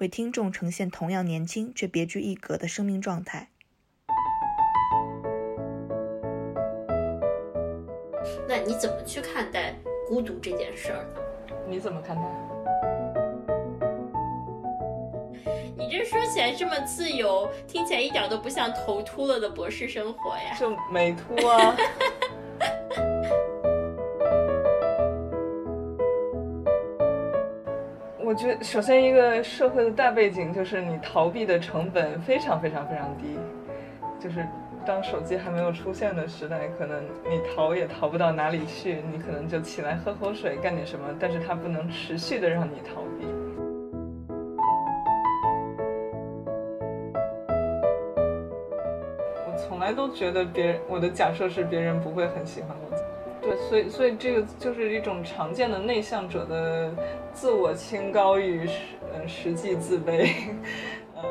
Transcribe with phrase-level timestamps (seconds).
[0.00, 3.50] 为听众呈现同样年轻却别具一格的生命状态。
[8.48, 9.74] 那你怎么去看待
[10.08, 11.20] 孤独这件事儿呢？
[11.68, 12.22] 你怎么看待？
[15.76, 20.56] 你这说起来这么自由，听起来一点都不像头秃了的博士生活呀。
[20.58, 21.76] 就美秃啊！
[28.40, 33.38] 觉得，首先一个社会的大背景就是你逃避的成本非常非常非常低，
[34.18, 34.46] 就是
[34.86, 43.26] 当手机还没有出现的时代，可能你逃也逃不到哪里去，你可能就起来喝口水，干点什么，但是它不能持续的让你逃避。
[49.46, 53.09] 我从来都觉得别人，我的假设是别人不会很喜欢我。
[53.50, 56.94] 对，所以所以这个就是一种常见的内向者的
[57.32, 58.72] 自我清高与实
[59.12, 60.30] 呃实际自卑。
[61.16, 61.22] 嗯，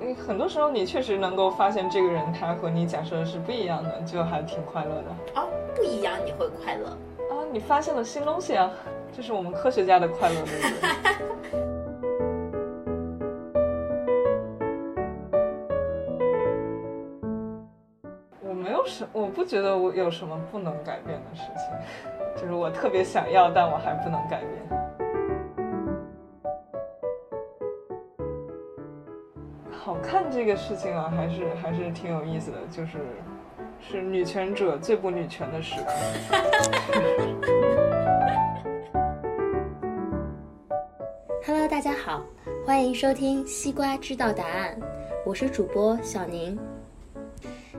[0.00, 5.04] 嗯很多时候你确实能够发现这个人他和你假设是不一样的，就还挺快乐的。
[5.34, 6.86] 哦，不一样你会快乐。
[7.30, 8.70] 啊，你发现了新东西啊，
[9.14, 11.37] 这是我们科学家的快乐，对不对？
[18.98, 24.50] 什，我不觉得我有什么不能改变的事情，就是我特别想要，但我还不能改变。
[29.70, 32.98] 好看这个事情啊，还是还是挺有意思的，就是
[33.78, 35.92] 是女权者最不女权的时刻。
[41.46, 42.24] Hello，大家好，
[42.66, 44.76] 欢迎收听《西瓜知道答案》，
[45.24, 46.58] 我是主播小宁。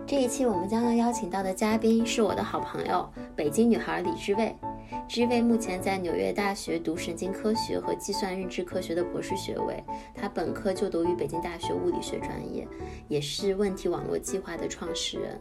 [0.09, 4.55] 这一期我们将要邀请到的嘉宾是我的好朋友，北京女孩李知卫。
[5.07, 9.83] 知卫目前在纽约大学读神经科学和计算认知科学的博士学位，
[10.15, 12.67] 她本科就读于北京大学物理学专业，
[13.07, 15.39] 也是问题网络计划的创始人。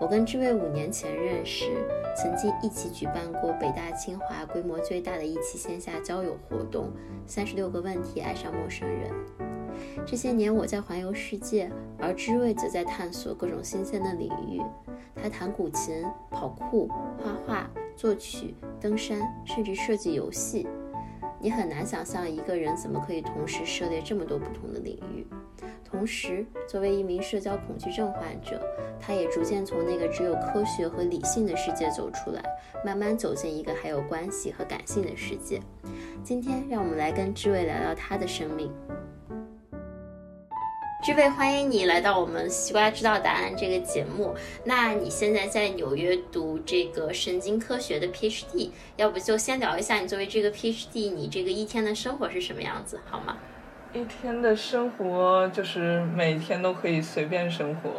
[0.00, 6.90] 我跟知卫五年前认识，曾经一起举办过北大清华规模最大的一期线下交友活动——
[7.28, 9.12] 三十六个问题爱上陌生人。
[10.06, 14.60] 这些年我在环游世界，而知味则在探索各种新鲜的领域。
[15.14, 16.88] 他弹古琴、跑酷、
[17.18, 20.66] 画画、作曲、登山，甚至设计游戏。
[21.40, 25.26] 你很难想象一个人怎么可以同时涉猎这么多不同的领域。
[25.84, 28.60] 同时，作为一名社交恐惧症患者，
[29.00, 32.42] 他也逐渐从那个只有科学和理性的世界走出来，
[32.84, 35.60] 慢慢走进一个还有关系和感性的世界。
[36.22, 38.70] 今天，让我们来跟知味聊聊他的生命。
[41.06, 44.34] 这位，欢迎你来到我们《西瓜知道答案》这个节目。
[44.64, 53.36] 那你现在在纽约读这个神经科学的 PhD，要不就先聊一下你作为这个 PhD，你这个一天的生活是什么样子，好吗？
[53.92, 57.90] 一天的生活就是每天都可以随便生活，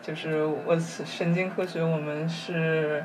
[0.00, 3.04] 就是我神经科学我们是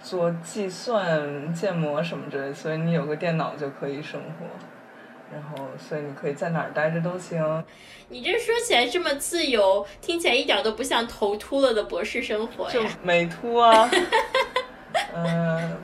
[0.00, 4.46] 做计算、建模什么之类，所以你有个电脑就可以生活，
[5.32, 7.64] 然后所以你可以在哪儿待着都行。
[8.08, 12.90] 你这说起来这么自由，听起来一点都不像头秃了的博士生活就呀。
[13.02, 13.90] 美秃啊，
[15.14, 15.76] 嗯、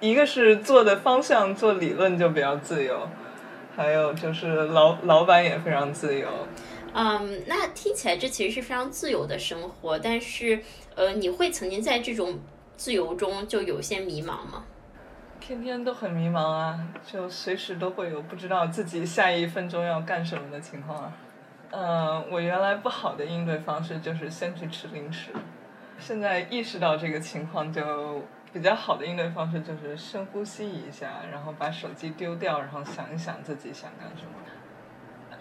[0.00, 3.08] 一个是做的方向做理论就比较自由，
[3.76, 6.28] 还有就是老老板也非常自由。
[6.94, 10.60] 嗯，那听起来这其实是非常自由的生活，但是
[10.94, 12.38] 呃，你会曾经在这种
[12.76, 14.64] 自由中就有些迷茫吗？
[15.40, 21.12] 天天都很迷茫啊，就随时都会有不知道自己下一分钟要干什么的情况啊。
[21.70, 25.30] 嗯、我原来不好的应对方式就是先去吃零食，
[25.98, 28.22] 现在意识到这个情况就
[28.52, 34.30] 比较好的应对方式就是深呼吸一下，然后把手机丢掉，然后想一想自己想干什么。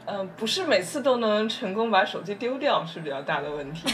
[0.07, 3.87] 嗯、不是每次都能成功把手机丢掉是比较大的问题。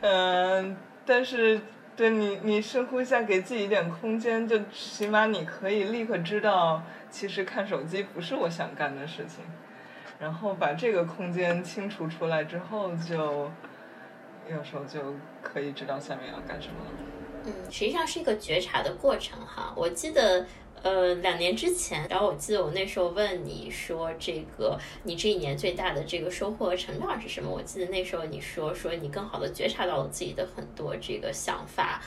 [0.00, 1.60] 嗯、 但是
[1.96, 9.44] 对你，你深呼一下，给自己一点空间，就起码你可以立刻知道，其实看手机不是我想干的事情。
[10.18, 13.50] 然后把这个空间清除出来之后就，
[14.48, 16.90] 有时候就可以知道下面要干什么了。
[17.46, 19.72] 嗯，实际上是一个觉察的过程哈。
[19.76, 20.46] 我记得，
[20.84, 27.50] 呃，两年之前，然后我记得我那时候问你说，这个你这一年最大的这个收获和成长是什么？
[27.50, 32.02] 我记得那时候你说，说你更好的觉察到了自己的很多这个想法。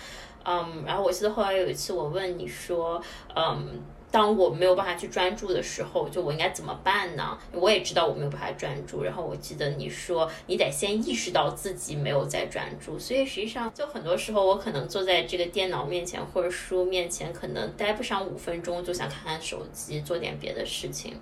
[0.46, 3.02] 嗯，然后我记得后来有一次我问你说，
[3.36, 3.82] 嗯。
[4.10, 7.38] 当我没有办法去专注的时候，就我应该怎么办呢？
[7.52, 9.04] 我也知道我没有办法专注。
[9.04, 12.98] 然后我记得你说，你得先意识到自己没有在专注。
[12.98, 21.20] 所以实际上，就很多时候我可能坐在这个电脑面前或者书面前，可能待不上五分钟，就想看看手机，做点别的事情。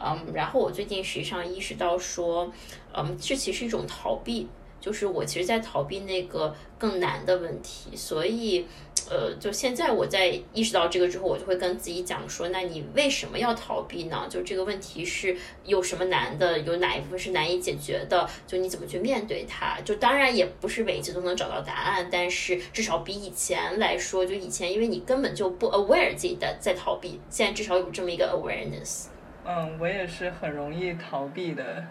[0.00, 2.50] 嗯，然后我最近实际上意识到说，
[2.94, 4.48] 嗯，这其实是一种逃避，
[4.80, 8.66] 就是我其实在逃避那个更难的问题，所以。
[9.10, 14.26] 呃，就现在我在意识到这个之后，我就会跟自己讲说，那你为什么要逃避呢？
[14.30, 16.58] 就这个问题是有什么难的？
[16.60, 18.28] 有哪一部分是难以解决的？
[18.46, 19.78] 就你怎么去面对它？
[19.82, 29.08] 就当然也不是每一次都能找到答案，但是至少比以前来说，就以前因为你根本就不 aware 自己的在逃避，现在至少有这么一个 awareness。
[29.44, 31.84] 嗯，我也是很容易逃避的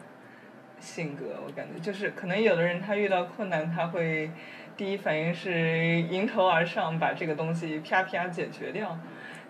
[0.80, 4.32] 性格，我感觉就是可能有的人他遇到困难他会。
[4.76, 8.98] 第一反应是迎头而上，把这个东西啪啪解决掉。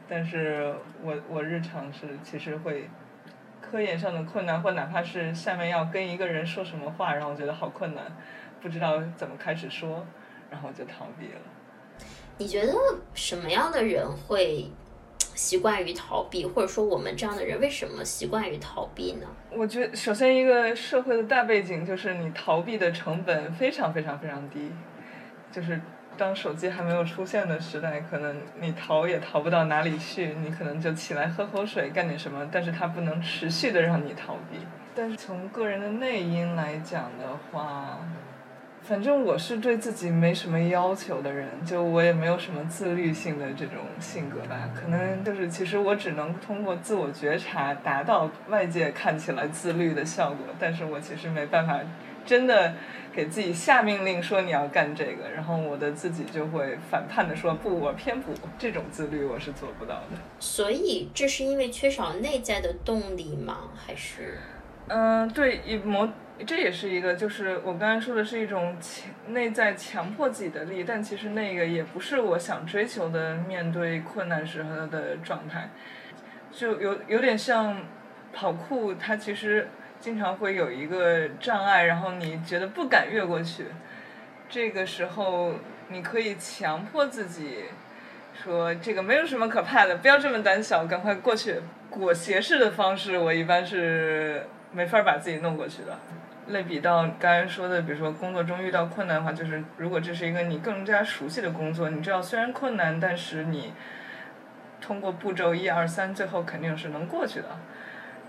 [0.07, 2.89] 但是我我日常是其实会
[3.61, 8.03] 科研上的困难，或哪怕是下面要跟一个人说什么话，然后我觉得好困难，
[8.61, 10.05] 不知道怎么开始说，
[10.51, 11.39] 然后就逃避了。
[12.37, 12.73] 你觉得
[13.13, 14.69] 什么样的人会
[15.17, 19.27] 习惯于逃避，或者说我们这样的人为什么习惯于逃避呢？
[19.51, 24.69] 我觉得首先一个社会的大背景就是你逃避的成本非常非常非常低。
[25.53, 25.79] 就是
[26.17, 34.57] 当手机还没有出现的时代，可能你逃也逃不到哪里去，你可能就起来喝口水，干点什么，但是它不能持续的让你逃避。
[34.95, 37.99] 但是从个人的内因来讲的话，
[38.81, 44.69] 反正我是对自己没什么要求的人，就我也没有什么自律性的这种性格吧。
[44.75, 51.79] 可能就是其实我只能通过自我觉察达到外界看起来自律的效果，但是我其实没办法
[52.25, 52.73] 真的。
[53.13, 58.33] 给自己下命令说你要干这个，然后我的自己就会反叛的说不，我偏不。
[58.57, 60.17] 这种自律我是做不到的。
[60.39, 63.69] 所以这是因为缺少内在的动力吗？
[63.75, 64.39] 还是？
[64.87, 66.09] 嗯，对，一模，
[66.45, 75.69] 这也是一个，就是我刚才说的是一种强内在强迫自己的力，但其实那个也不是我想追求的面对困难时候的状态，
[76.51, 77.77] 就有有点像
[78.33, 79.67] 跑酷，它其实。
[80.03, 83.67] 经常会有一个障碍，然后你觉得不敢越过去，
[84.49, 85.53] 这个时候
[85.87, 87.63] 你可以强迫自己
[88.33, 91.61] 说这个没有什么可怕的，不要这么胆小，赶快过去。
[91.89, 95.97] 裹挟式的方式，我一般是没法把自己弄过去的。
[96.47, 103.71] 类比到刚才说的，比如说工作中遇到困难的话，就是如果这是一个你更加熟悉的工作，你知道虽然困难，但是你
[104.81, 107.47] 通过步骤一二三，最后肯定是能过去的。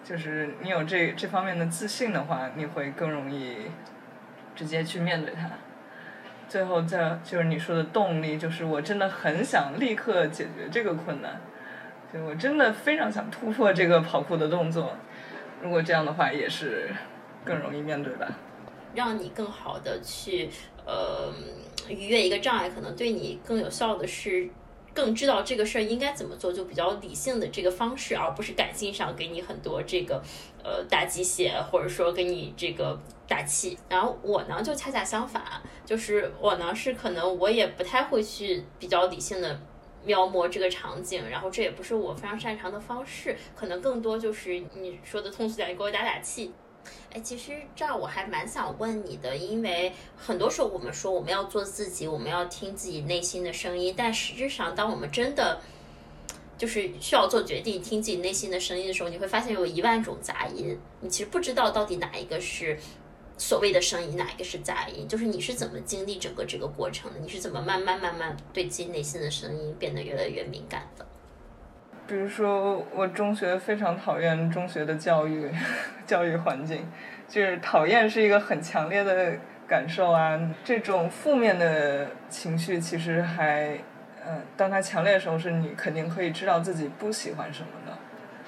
[0.05, 3.57] 就是你有这这方面的自信的话，你会更容易
[4.55, 5.51] 直接去面对它。
[6.47, 11.41] 最后再就是你说的动力，就是我真的很想立刻解决这个困难，
[12.13, 14.95] 就我真的非常想突破这个跑酷的动作。
[15.63, 16.91] 如果这样的话，也是
[17.43, 18.29] 更容易面对吧。
[18.95, 20.51] 让你更好的去
[20.85, 21.33] 呃
[21.89, 24.51] 逾越一个障碍，可能对你更有效的是。
[24.95, 30.23] 更知道这个事儿应该怎么做，就比较理性的这个方式，而不是感性上给你很多这个
[30.63, 33.77] 呃打鸡血，或者说给你这个打气。
[33.89, 35.43] 然后我呢就恰恰相反，
[35.85, 39.61] 就是我呢是可能我也不太会去比较理性的
[40.05, 46.53] 描摹这个场景，然后这也不是我非常擅长的方式，可能更多就是你说的通俗点，你给我打打气。
[47.13, 55.61] 哎，其实这儿我还蛮想问你的，因为很多时候我们说我们要做自己，我们要听自己内心的声音，但实质上，当我们真的
[56.59, 62.79] 就是需要做决定、听自己内心的声音的时候，你会发现有一万种杂音，你其实不知道到底哪一个是
[63.39, 65.07] 所谓的声音，哪一个是杂音。
[65.09, 67.19] 就是你是怎么经历整个这个过程的？
[67.21, 71.07] 你是怎么慢慢慢慢对自己内心的声音变得越来越敏感的？
[72.07, 75.51] 比如说，我中学非常讨厌中学的教育，
[76.05, 76.87] 教育环境，
[77.27, 79.33] 就是讨厌是一个很强烈的
[79.67, 80.39] 感受啊。
[80.63, 83.79] 这种负面的情绪其实还，
[84.27, 87.97] 嗯，当它强烈的时候，是你肯定可以知道自己不喜欢什么的。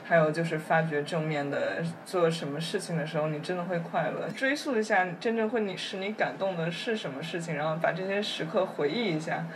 [0.05, 4.29] 还有就是发掘正面的，做什么事情的时候，你真的会快乐。
[4.37, 9.47] 追溯一下，真正会你使你感动的是什么事情，然后把这些时刻回忆一下，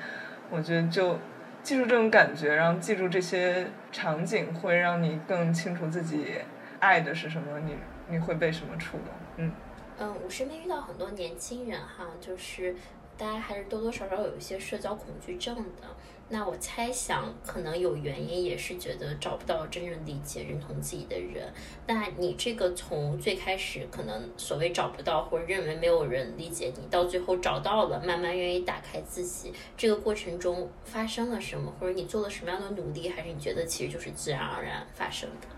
[0.48, 1.18] 我觉得就。
[1.62, 6.34] 记住这种感觉，然后记住这些场景，会让你更清楚自己
[6.78, 7.76] 爱的是什么，你
[8.08, 9.06] 你会被什么触动？
[9.36, 9.52] 嗯
[9.98, 12.74] 嗯，我身边遇到很多年轻人哈，就是
[13.18, 15.88] 大家还是多多少少有一些社交恐惧症的。
[16.32, 21.52] 那我猜想，可能有原因，也是觉得找不到真正理解、认同自己的人。
[21.88, 35.48] 那你这个从最开始可能所谓找不到，或者认为没有人理解你，到最后找到了，慢慢愿意打开自己，这个过程中发生了什么，或者你做了什么样的努力，还是你觉得其实就是自然而然发生的？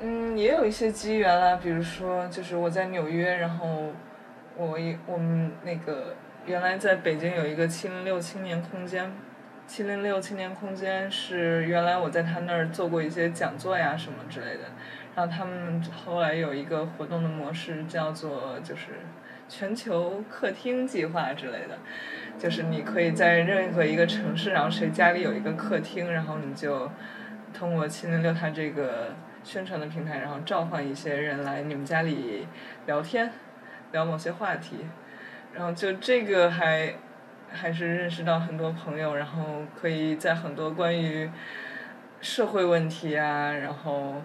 [0.00, 3.68] 嗯，也有一些机缘啦，比如说，就是我在纽约，然后
[4.56, 9.08] 我一我们那个原来在北京有一个七零六青年空间。
[9.66, 14.62] 七零六青年空间是原来我在他那儿做过一些讲座呀什么之类的，
[15.14, 19.00] 然后他们后来有一个活动的模式叫做就是
[19.48, 21.78] 全球客厅计划之类的，
[22.38, 26.90] 就是你可以在任何一个城市，然后谁家里有一个客厅，然后你就
[27.52, 32.46] 通过七零六他这个宣传的平台，然后召唤一些人来你们家里
[32.86, 33.32] 聊天，
[33.90, 34.86] 聊某些话题，
[35.52, 36.94] 然后就这个还。
[37.56, 41.30] 还是认识到很多朋友，然后可以在很多关于
[42.20, 44.22] 社会问题啊，然后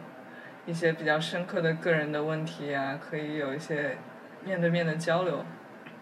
[0.65, 3.97] 一些比较深刻的个人的问题啊，可以有一些
[4.43, 5.45] 面对面的交流。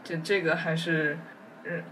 [0.03, 1.17] 就这个还是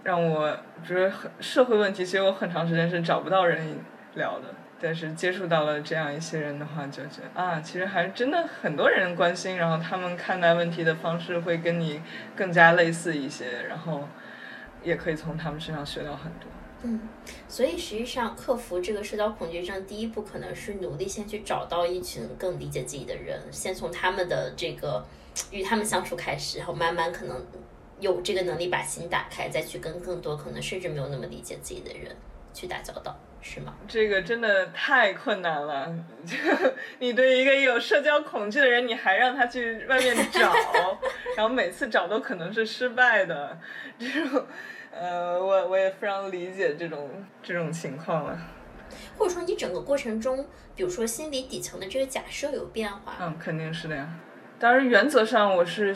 [0.04, 1.08] 让让我，比如
[1.40, 3.78] 社会问题，其实我很长时间是找不到人
[4.16, 12.02] 聊的，但是接触到了这样一些人的话，就觉得啊，其实还真的很多人关心，然后他们看待问题的方式会跟你
[12.36, 14.08] 更加类似一些，然后。
[14.88, 16.50] 也可以从他们身上学到很多。
[16.84, 17.10] 嗯，
[17.48, 25.04] 所以实际上克服这个社交恐惧症，第一步可能是努力先去找到一群更理解自己的人，先从他们的这个
[25.50, 27.46] 与他们相处开始，然后慢慢可能
[28.00, 32.16] 有这个能力把心打开，再去跟更多可能甚至没有那么理解自己的人
[32.54, 33.74] 去打交道，是吗？
[33.88, 35.92] 这个真的太困难了。
[37.00, 40.54] 你对一个有社交恐惧的人，你还让他去外面找，
[41.36, 43.58] 然后每次找都可能是失败的，
[43.98, 44.46] 这种。
[45.00, 47.10] 呃，我我也非常理解这种
[47.44, 48.38] 这种情况了。
[49.18, 53.14] 或者说，你整个过程中，比如说心理底层的这个假设有变化？
[53.20, 54.08] 嗯，肯定是的呀。
[54.58, 55.96] 当然，原则上我是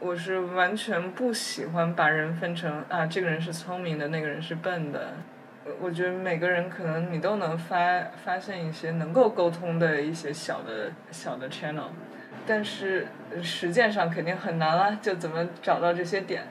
[0.00, 5.12] 我是完全不喜欢把人分成啊，这个人是聪明的，那个人是笨的。
[5.78, 11.90] 我觉得每个人可能你都能发发现一些能够沟通的一些小的小的 channel，
[12.46, 13.06] 但是
[13.42, 16.44] 实践上肯定很难了，就怎么找到这些点。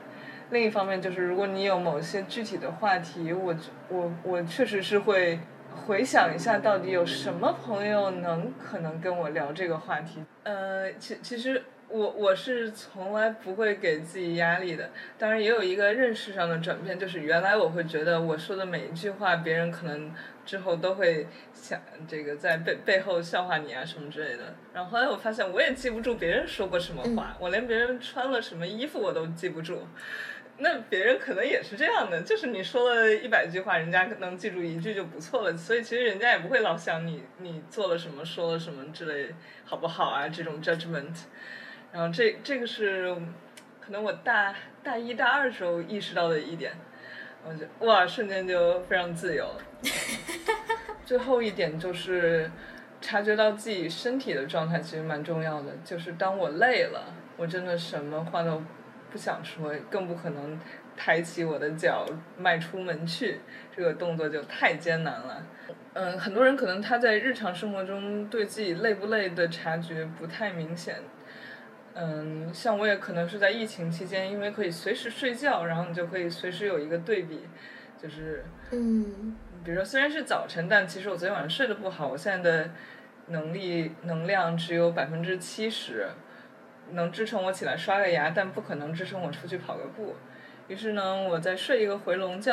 [0.50, 3.54] 另一方面就是，如果你有某些具体的话题，我
[3.88, 5.38] 我我确实是会
[5.86, 10.24] 回想一下，到底有什么朋友能可能跟我聊这个话题。
[10.42, 14.90] 呃，其其实我我是从来不会给自己压力的。
[15.16, 20.12] 当然也有一个认识上的转变，就是原来我会觉得我说的每一句话，别人可能
[20.44, 24.54] 之后都会想这个在背背后笑话你啊什么之类的。
[24.74, 29.82] 然后后来我发现，我也记不住别人说过什么话，我连别人穿了什么衣服我都记不住。
[30.62, 35.56] 那别人可能也是这样的，就是你说了一百句话，人家能记住一句就不错了。
[35.56, 40.28] 所以其实人家也不会老想你你做了什么，说了什么之类，好不好啊？
[40.28, 41.16] 这种 judgment。
[41.90, 43.16] 然后这这个是
[43.80, 46.72] 可能我大大一大二时候意识到的一点，
[47.42, 49.62] 我就哇，瞬间就非常自由了。
[51.06, 52.50] 最后一点就是
[53.00, 58.62] 察觉到自己身体的状态其实蛮重要的，就是当我累了，我真的什么话都。
[59.10, 60.58] 不想说，更不可能
[60.96, 62.06] 抬起我的脚
[62.38, 63.40] 迈出门去，
[63.74, 65.46] 这个动作就太艰难了。
[65.94, 70.96] 嗯，很多人可能他在日常生活中对自己累不累的察觉不太明显。
[71.94, 77.40] 嗯，像我也可能是在疫情期间，因为可以随时睡觉，然后你就可以随时有一个对比，
[78.00, 82.70] 就是嗯，比如说虽然是早晨，但其实我昨天晚上睡得不好，我现在的
[83.26, 86.08] 能力能量只有百分之七十。
[86.92, 90.14] 能支撑我起来刷个牙，但不可能支撑我出去跑个步。
[90.68, 92.52] 于是呢，我再睡一个回笼觉，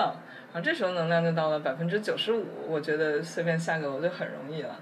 [0.51, 2.46] 然后这时候能量就到了百分之九十五。
[2.67, 4.79] 我觉得随便下个楼就很容易了，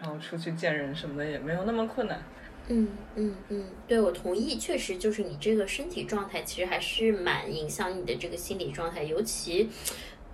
[0.00, 2.22] 然后出去见人什么的也没有那么困难。
[2.68, 9.68] 嗯嗯嗯，对，我同意，确实就是你这个身体状态其实还是蛮影响你的这个心理状态，尤其。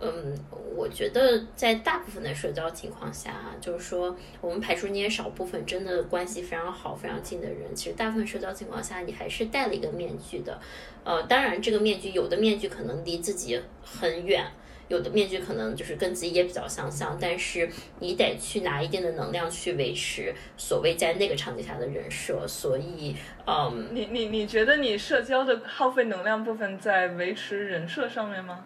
[0.00, 0.32] 嗯，
[0.76, 10.60] 我觉得在大部分的社交情况下，就是说，我们排除那些少部分真的关系非常好、非常近的人，其实大部分社交情况下，你还是戴了一个面具的。
[11.02, 14.46] 呃，当然，这个面具有的面具可能离自己很远，
[14.86, 22.46] 有的面具可能就是跟自己也比较相像，但是你得去拿一定的能量去维持所谓在那个场景下的人设。
[22.46, 28.64] 所以，嗯，你你你觉得你社交的耗费能量部分在维持人设上面吗？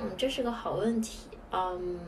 [0.00, 1.28] 嗯，这是个好问题。
[1.50, 1.98] 嗯，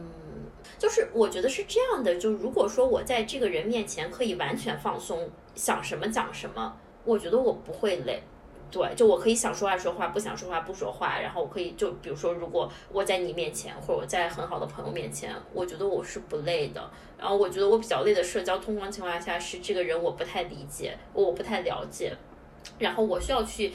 [0.79, 8.23] 就是我觉得是这样的，就如果说我在这个人面前可以完全放松，想什么讲什么，我觉得我不会累。
[8.71, 11.19] 对，就我可以想说话说话，不想说话不说话。
[11.19, 16.89] 然后我可以就比如说，如果我在你面前，或者我在很好的朋友面前，我觉得我是不累的。
[17.19, 22.17] 然后我觉得我比较累的社交通关情况下是这个人我不太理解，我不太了解，
[22.79, 23.73] 然后我需要去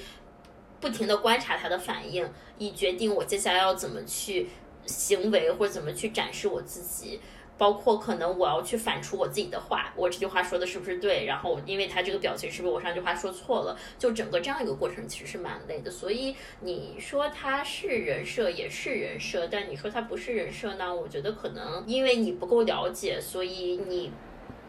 [0.79, 4.47] 不停的观察他的反应，以决定我接下来要怎么去
[4.85, 7.19] 行为或者怎么去展示我自己。
[7.57, 11.23] 包括可能我要去反刍我自己的话，我这句话说的是不是对？
[11.25, 13.79] 然后因为他这个表情是不是我上句话说错了？
[13.97, 15.89] 就整个这样一个过程其实是蛮累的。
[15.89, 20.93] 所以你说他是人设也是人设，但你说他不是人设呢？
[20.93, 24.11] 我觉得可能因为你不够了解，所以你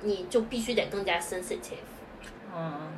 [0.02, 1.90] 你就必须得更加 sensitive。
[2.54, 2.92] 嗯，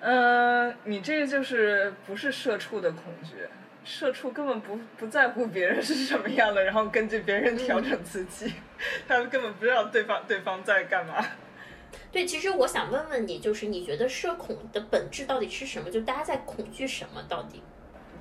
[0.00, 3.36] 嗯，你这个就是不是社畜的恐惧。
[3.82, 8.52] 社畜根本不不在乎别人是什么样的，然后根据别人调整自己，
[9.08, 11.24] 他们根本不知道对方对方在干嘛。
[12.12, 15.90] 对，其实我想问问你，就是你觉得社恐的本质到底是什么？
[15.90, 17.22] 就大家在恐惧什么？
[17.28, 17.62] 到底？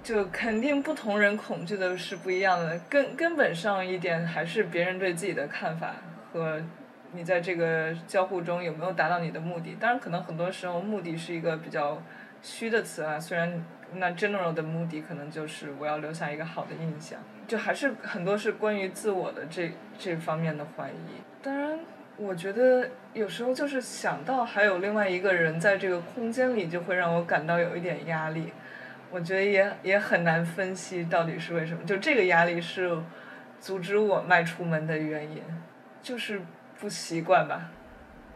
[0.02, 5.96] 就肯定不同人恐惧的是不一样的，根根本上一点还是别人对自己的看法
[6.32, 6.64] 和
[7.14, 9.76] 你在这个交互中有没有达到你的目的。
[9.80, 12.02] 当然，可能很多时候目的是一个比较
[12.42, 13.64] 虚的词啊，虽然。
[13.96, 21.24] 那 general 的目的可能就是我要留下一个好的印象，就还是很多是关于自我的这这方面的怀疑。
[21.42, 21.80] 当然，
[22.16, 28.54] 我觉得有时候就是想到还有另外一个人在这个空间里，就会让我感到有一点压力。
[29.10, 32.96] 我觉得也也很难分析到底是为什么，就这个压力是
[33.60, 35.42] 阻止我迈出门的原因，
[36.04, 36.40] 就是
[36.80, 37.70] 不习惯吧。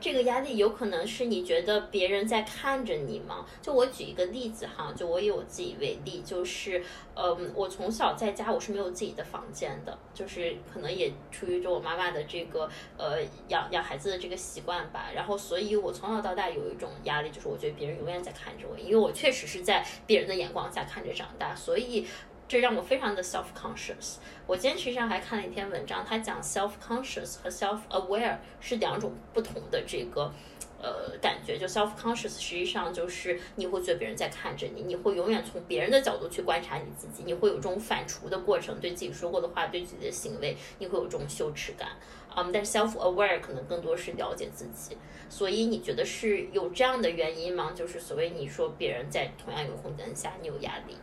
[0.01, 3.45] 这个压力有可能是你觉得别人在看着你吗？
[3.61, 6.83] 就我举一个例子哈，就我以我自己为例，就是，
[7.15, 22.05] 嗯，我从小在家我是没有自己的房间的，就是可能也出于着我妈妈的这个呃养养孩子的这个习惯吧，然后所以我从小到大有一种压力，就是我觉得别人永远在看着我，因为我确实是在别人的眼光下看着长大，所以。
[22.53, 24.17] 这让我非常的 self conscious。
[24.45, 30.31] 我今天其实上还看了一篇文章，它讲 self conscious 和 self aware 是两种不同的这个
[30.79, 31.57] 呃感觉。
[31.57, 41.89] 就 self conscious 实际上就是你会觉得别人在看着你，你会永远从别人的角度去观察你自己，你会有这种反刍的过程，对自己说过的话，对自己的行为，你会有这种羞耻感。
[42.35, 44.95] 嗯，但 self aware 可能更多是了解自己。
[45.27, 47.71] 所以你觉得是有这样的原因吗？
[47.73, 50.95] 就是所谓你说别人在同样一个空间下，你有压力。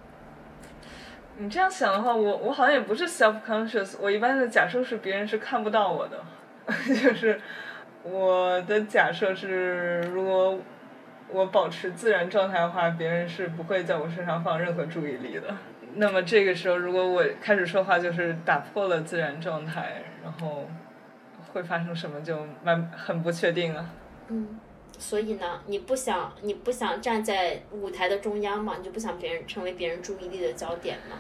[1.41, 3.97] 你这样想的话，我我好像也不是 self conscious。
[3.99, 6.23] 我一般的假设是别人是看不到我的，
[6.87, 7.41] 就是
[8.03, 10.59] 我的假设是，如果
[11.31, 15.45] 我保持自然状态的话，别人是不会在我身上放任何注意力的。
[15.95, 20.69] 那么这个时候，如果我开始说话，就是打破了自然状态，然后
[21.55, 23.87] 会发生什么就蛮很不确定啊。
[24.29, 24.61] 嗯，
[25.01, 28.75] 所以呢，你不想你不想站在舞台的中央嘛？
[28.77, 31.17] 你就不想别人成为别人注意力的焦点吗？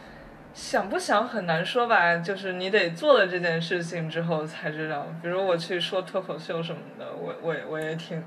[0.53, 5.07] 想不想很难说吧，就是你得做了这件事情之后才知道。
[5.23, 8.23] 比如我去说脱口秀什么的，我我我也挺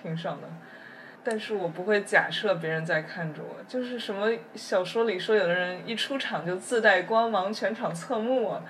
[0.00, 0.48] 挺爽的，
[1.24, 3.62] 但是我不会假设别人在看着我。
[3.66, 8.62] 就是什么小说里说有的人一出场就自带光芒，全场侧目，啊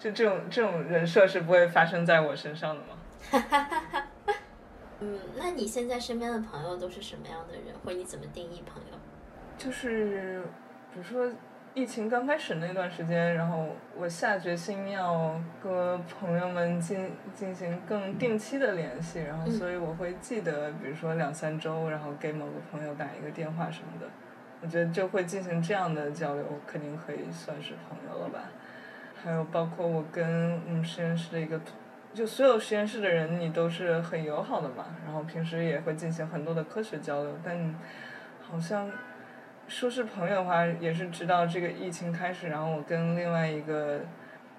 [0.00, 4.02] 就这种这种人设是不会发生在我身上的吗？
[5.00, 8.98] 嗯，那你现在身边的朋友都是什么样的人，或者你怎么定义朋友？
[9.56, 10.42] 就是，
[10.92, 11.30] 比如说。
[11.74, 24.06] 疫情刚开始那段时间，然后我下决心要跟朋友们进进行更定期的联系，然后所以我会记得，比如说两三周，然后给某个朋友打一个电话什么的，
[24.60, 28.40] 我觉得就会进行这样的交流，肯定可以算是朋友了吧。
[29.22, 31.60] 还有包括我跟我们实验室的一个，
[32.14, 37.74] 就所有实验室的人，你都是很友好的嘛，然后平时也会进行很多的科学交流，但
[38.40, 38.90] 好像。
[39.70, 44.00] 说是朋友的话，也是直到这个疫情开始，然后我跟另外一个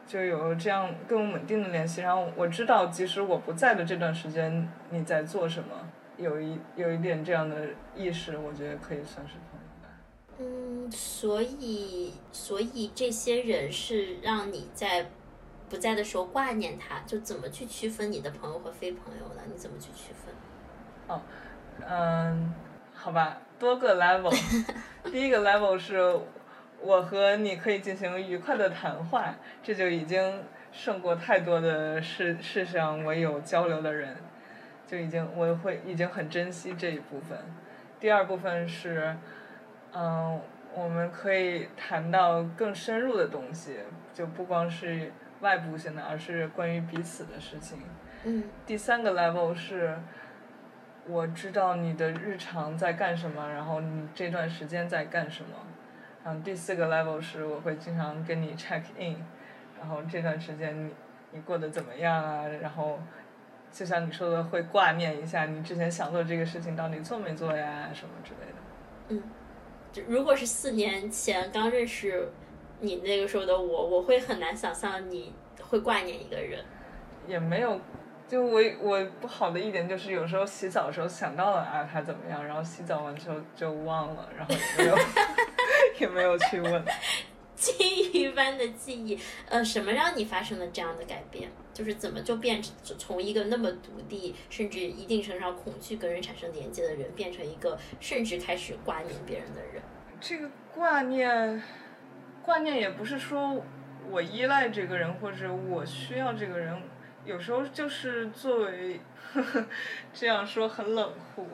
[0.05, 5.69] 就有这样更稳定的联系，然后我知道即使我不在的这段时间你在做什么，
[6.17, 9.89] 有一有一点这样的意识，我觉得可以算是朋友吧。
[10.37, 15.07] 嗯，所以所以这些人是让你在
[15.69, 19.41] 不在的时候挂念他，就怎么去区分你的朋友和非朋友呢？
[19.45, 20.33] 你怎么去区分？
[21.07, 21.21] 哦，
[21.87, 22.53] 嗯，
[22.93, 23.37] 好吧。
[23.59, 24.33] 多个 level，
[25.11, 26.17] 第一个 level 是
[26.81, 34.15] 我和你可以进行愉快的谈话，这就已经胜过太多的世世上我有交流的人，
[34.87, 37.37] 就已经我会已经很珍惜这一部分。
[37.99, 39.13] 第二部分是，
[39.91, 40.39] 嗯，
[40.73, 43.79] 我们可以谈到更深入的东西，
[44.13, 47.79] 就不光是外部性的，而是关于彼此的事情。
[48.23, 48.43] 嗯。
[48.65, 49.97] 第三个 level 是。
[51.07, 55.49] 我知道你的日常在干什么，然后你这段时间在干什么。
[56.23, 59.15] 然后第四个 level 是我会经常跟你 check in，
[59.79, 60.93] 然后这段时间你
[61.31, 62.45] 你过得怎么样啊？
[62.61, 62.99] 然后
[63.71, 68.57] 就像你说的，会挂念一下你之前想做这个事情到底做没做呀，什么之类的。
[69.07, 69.23] 嗯，
[69.91, 72.29] 就如果是四年前刚认识
[72.79, 76.63] 你那个时候的我，我会很难想象你会挂念一个人。
[77.27, 77.79] 也没有。
[78.27, 84.97] 就我我不好的一点就是有时候洗澡的时候想到了啊他怎么样，然后洗澡完之后就忘了，然后也没有
[85.99, 86.83] 也没有去问。
[87.55, 91.51] 金鱼般的记忆，呃，什么让你发生了这样的改变？
[91.73, 99.81] 就是怎么就变成从一个那么独立，甚至一定程度上恐惧跟人产生连接的人，变成一个甚至开始挂念别人的人？
[100.21, 101.61] 这个挂念，
[102.49, 103.63] 挂念也不是说
[104.09, 106.75] 我依赖这个人或者我需要这个人。
[107.23, 108.99] 有时候就是作为
[109.31, 109.65] 呵呵，
[110.11, 111.47] 这样说很冷酷。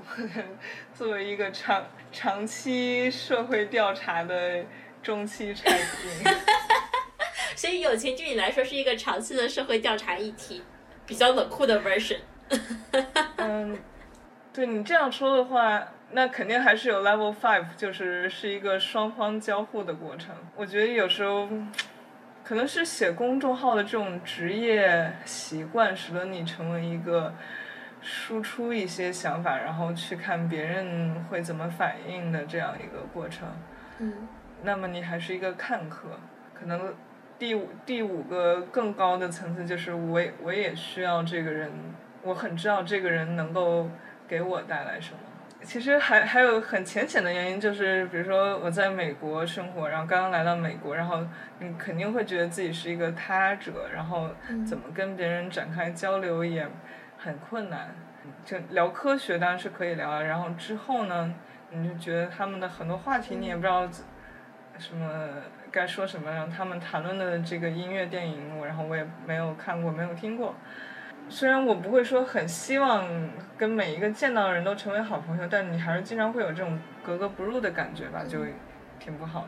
[0.96, 4.64] 作为一个长长期社会调查的
[5.04, 6.34] 中期产品，
[7.58, 10.64] 所以友情对你来说是一个长期的社会调查议题，
[11.06, 12.20] 比较冷酷的 version。
[13.36, 13.78] 嗯，
[14.54, 20.36] 对你这样说的话，那肯定还是有 level five，就是是一个双方交互的过程。
[20.56, 21.50] 我觉得有时候。
[22.48, 27.34] 可能是写公众号的这种职业习惯，使得你成为一个
[28.04, 33.48] 输出一些想法，然后去看别人会怎么反应的这样一个过程。
[33.98, 34.28] 嗯。
[34.62, 36.20] 那么你还是一个看客。
[36.54, 36.94] 可能
[37.40, 41.72] 第五第五个更高的层次就是我我也需要这个人，
[42.22, 43.90] 我很知道这个人能够
[44.28, 45.18] 给我带来什么。
[45.66, 51.26] 其实还还有很浅显的原因，就是比如说我在美国生活，然后刚刚来到美国，然后
[51.60, 54.30] 你肯定会觉得自己是一个他者，然后
[54.66, 56.66] 怎么跟别人展开交流也
[57.18, 57.96] 很困难。
[58.44, 61.34] 就聊科学当然是可以聊，然后之后呢，
[61.72, 63.88] 你就觉得他们的很多话题你也不知道
[64.78, 65.30] 什么
[65.72, 70.56] 该说什么，然后他们谈论的这个音乐电影，我然后我也没有看过，没有听过。
[71.28, 73.08] 虽然我不会说很希望
[73.58, 78.40] 跟每一个见到的人都成为好朋友，但你还是经常会有这种格格不入的感觉吧，就
[79.00, 79.48] 挺不好的。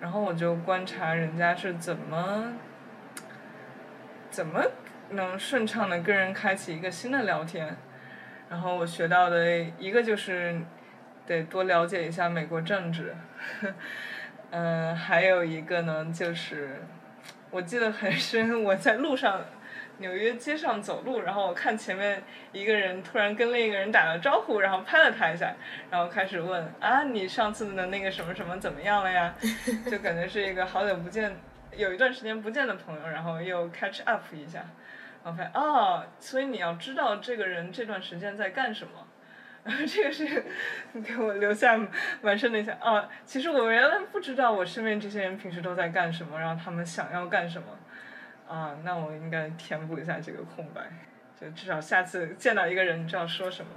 [0.00, 2.52] 然后我就观察人家是怎么
[4.30, 4.62] 怎么
[5.10, 7.76] 能顺畅的跟人开启一个新的聊天。
[8.50, 10.60] 然后我学到的一个就是
[11.24, 13.14] 得多了解一下美国政治，
[14.50, 16.82] 嗯，还有一个呢就是
[17.50, 19.40] 我记得很深，我在路上。
[19.98, 25.54] 纽约街上走路，然后我看前面一个人突然跟另一个人打了招呼，然后拍了他一下，
[25.90, 29.34] 然后开始问啊，你上次的那个什么什么怎么样了呀？
[29.90, 31.34] 就感觉是一个好久不见，
[31.74, 34.64] 有一段时间不见的朋友，然后又 catch up 一下，
[35.24, 39.06] 然后发现哦，所以你要知道这个人这段时间在干什么，
[39.64, 40.44] 然 后这个是
[41.02, 41.80] 给我留下
[42.20, 43.08] 蛮深的印象啊。
[43.24, 47.68] 其实我原来不知道我身边这些人平时都在干什么，然后他们想要干什么。
[48.48, 50.88] 啊，那我应该填补一下这个空白，
[51.40, 53.70] 就至少下次见到一个人，你知道说什么。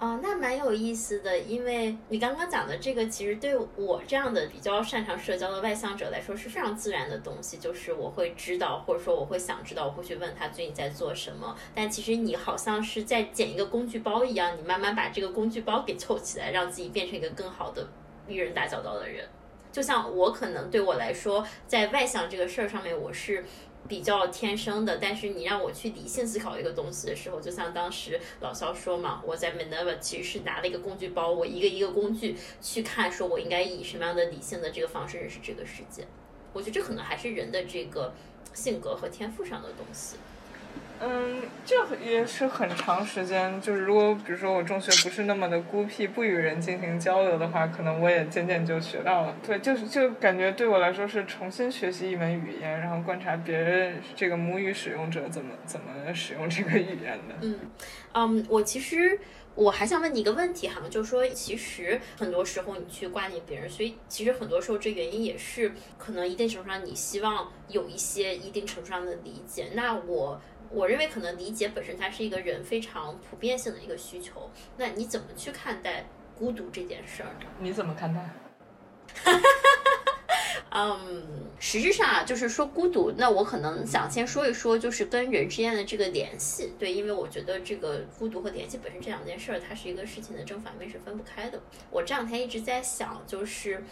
[0.00, 11.54] 哦，那蛮有意思的，因为你刚刚讲的这个，其实对我这样的比较擅长社交的外向者来说是非常自然的东西，就是我会知道，或者说我会想知道，我会去问他最近在做什么。
[11.74, 17.84] 但其实你好像是在捡一个工具包一样，你慢慢把这个工具包给凑起来，让自己变成一个更好的
[18.28, 19.28] 与人打交道的人。
[19.72, 23.44] 就像我可能对我来说，在外向这个事儿上面，我是。
[23.86, 36.06] 比较天生的，但是你让我去理性思考一个东西的时候，就像当时老肖说嘛，我在 Minerva 其实是拿了一个工具包，我一个一个工具去看，说我应该以什么样的理性的这个方式认识这个世界。
[36.52, 38.12] 我觉得这可能还是人的这个
[38.52, 40.16] 性格和天赋上的东西。
[41.00, 43.60] 嗯，这也是很长时间。
[43.60, 49.36] 就是如果比如说我中学不是那么的孤僻，不与人进行交流的话，可能我也渐渐就学到了。
[49.46, 57.34] 对，就是就感觉对我来说是重新学习一门语言，然后观察别人这个母语使用者怎么怎么使用这个语言的。
[57.42, 57.60] 嗯，
[58.14, 59.20] 嗯，我其实
[59.54, 69.68] 我还想问你一个问题哈，就是说其实很多时候你去挂念别人，所以其实很多时候这原因也是可能一定程度上你希望有一些一定程度上的理解。
[69.74, 70.40] 那我。
[70.70, 74.50] 我认为可能理解本身它是一个人非常普遍性的一个需求。
[74.76, 76.06] 那你怎么去看待
[76.38, 77.46] 孤独这件事儿呢？
[77.58, 78.28] 你怎么看待？
[80.70, 81.24] 嗯，
[81.58, 86.74] 实质上啊，就是说孤独，那我可能想先说一说，就是跟人之间的这个联系。
[86.78, 91.58] 对，因为我觉得这个孤独和联系本身这两件事儿，它是一个事情的正反面是分不开的。
[91.90, 93.82] 我这两天一直在想，就是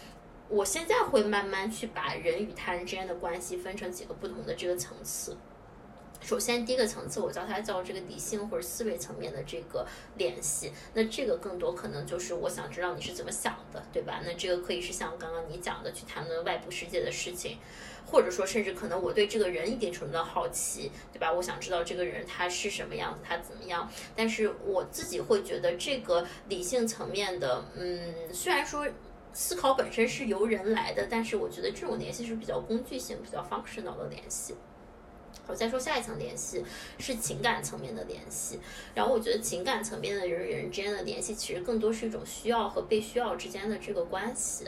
[0.47, 5.35] 我现在会慢慢去把人与他人之间的关系分成几个不同的这个层次。
[6.19, 9.85] 首先，第一个层次，我叫它叫这个理性或者思维层面的这个
[10.17, 10.71] 联系。
[10.93, 14.21] 那这个更多可能就是我想知道你是怎么想的，对吧？
[14.25, 17.57] 那这个可以是像刚刚你讲的，去谈论外部世界的事情，
[18.05, 21.31] 或者说甚至可能我对这个人一定程度的好奇，对吧？
[21.31, 23.89] 我想知道这个人他是什么样子，他怎么样。
[24.15, 28.85] 但是我自己会觉得这个理性层面的，嗯，虽然说
[29.31, 34.55] 思考本身是由人来的，但是我觉得这种联系是比较工具性、比较 functional 的联系。
[35.47, 36.63] 我再说下一层联系
[36.99, 38.59] 是情感层面的联系，
[38.93, 44.67] 然后我觉得情感层面的人与人之间的联系，其实更多是一种需要和被需要之间的这个关系。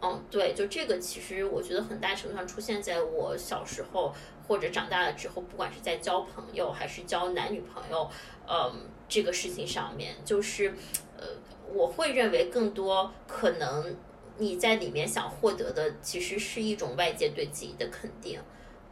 [0.00, 4.12] 嗯，对，就这个其实我觉得很大程度上出现在我小时候
[4.48, 8.10] 或者长大了之后，不管是在交朋友还是交男女朋友，
[8.48, 10.74] 嗯，这个事情上面，就是
[11.16, 11.24] 呃，
[11.72, 13.96] 我会认为更多可能
[14.38, 18.40] 你在里面想获得的，其实是一种外界对自己的肯定，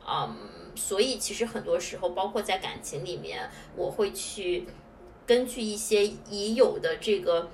[0.06, 0.36] 嗯。
[0.76, 4.66] 所以其实很多时候，包括在感情里面，我会去
[5.26, 7.50] 根据一些已有的这个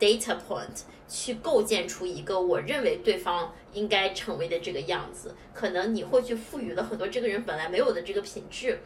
[0.00, 5.36] data point 去构建出一个我认为对方应该成为的这个样子。
[5.52, 8.80] 可能你会去赋予了很多这个人本来没有的这个品质。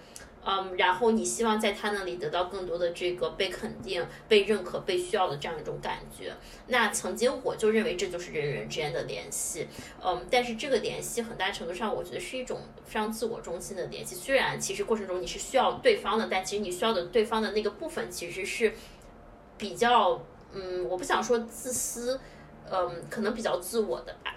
[0.50, 6.32] 嗯，然后你希望在他那里得到更多的这个被肯定、被认可、被需要的这样一种感觉。
[6.68, 9.68] 那曾经我就认为这就是人与人之间的联系。
[10.02, 14.14] 嗯，但是这个联系很大程度上，我觉得是一种非常自我中心的联系。
[14.14, 18.72] 虽然其实过程中你是需要对方的，但其实你需要的对方的那个部分其实是
[19.58, 20.18] 比较，
[20.54, 22.18] 嗯，我不想说自私，
[22.70, 24.34] 嗯，可能比较自我的吧。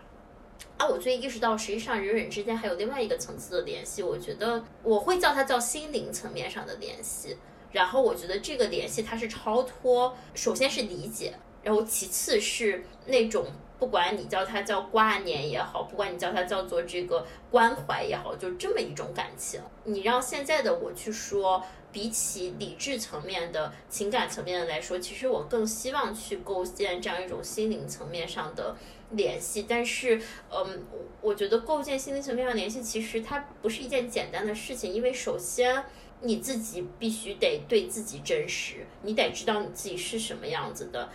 [0.82, 4.02] 啊，我最近意识到，实际上人与人之间还有另外一个层次的联系。
[4.02, 7.38] 我觉得我会叫它叫心灵层面上的联系。
[7.72, 13.46] 然后我觉得这个联系它是超脱，首先是理解，然后其次是那种
[13.78, 19.62] 不管你叫它叫挂念也好，不管你叫它叫做这个关怀也好，就这么一种感情。
[19.84, 28.76] 你让现在的我去说，比起理智层面的情感层面的来说，其实我更希望去构建这样一种心灵层面上的。
[29.12, 30.84] 联系，但是，嗯，
[31.22, 35.84] 我觉得构建心灵层面上联系，其实它不是一件简单的事情，因为首先
[36.22, 41.10] 你自己必须得对自己真实，你得知道你自己是什么样子的，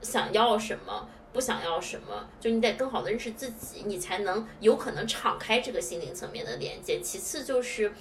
[0.00, 7.00] 想要什么，不想要什么，就你得更好的认识自己，你才能有可能敞开这个心灵层面的连接。
[7.00, 7.92] 其次就是，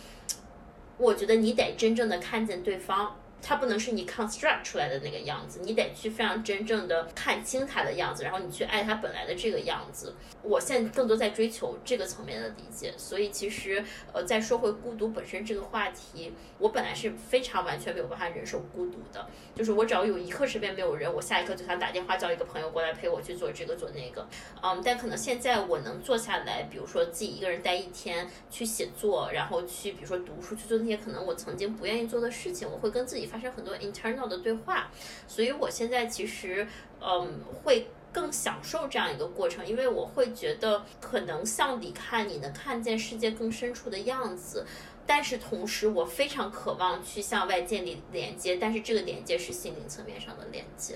[0.97, 3.15] 我觉得你得真正的看见对方。
[3.41, 10.15] 它不能是你 construct 出来的那个样子，你得去非常真正的看清它的样子，然后你去爱它本来的这个样子。
[10.41, 24.27] 我现在更多在追求这个层面的理解，所以其实呃，再说回孤独本身这个话题，我本来是非常完全没有办法忍受孤独的，就是我只要有一刻身边没有人，我下一刻就想打电话叫一个朋友过来陪我去做这个做那个。
[24.63, 33.29] 嗯，但可能现在我能坐下来，比如说自己一个人待一天去写作，然后去比如说读书去做那些可能我曾经不愿意做的事情，我会跟自己。
[33.35, 34.89] 发生很多 internal 的对话，
[35.27, 36.65] 所以我现在其实
[37.01, 44.65] 嗯会更享受这样一个过程，因为我会觉得可能向里看，你能看见世界更深处的样子，
[45.05, 50.95] 但是同时我非常渴望去向外建立连接，但是这个连接是心灵层面上的连接。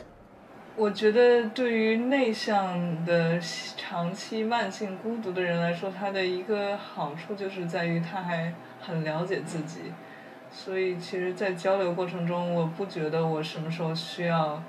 [0.78, 3.38] 我觉得对于内向的
[3.76, 9.82] 长期慢性孤独的人来说，他的一个好处就是在于他还很了解自己。
[10.52, 14.62] 所以，其实，在交流过程中，我不觉得我什么时候需要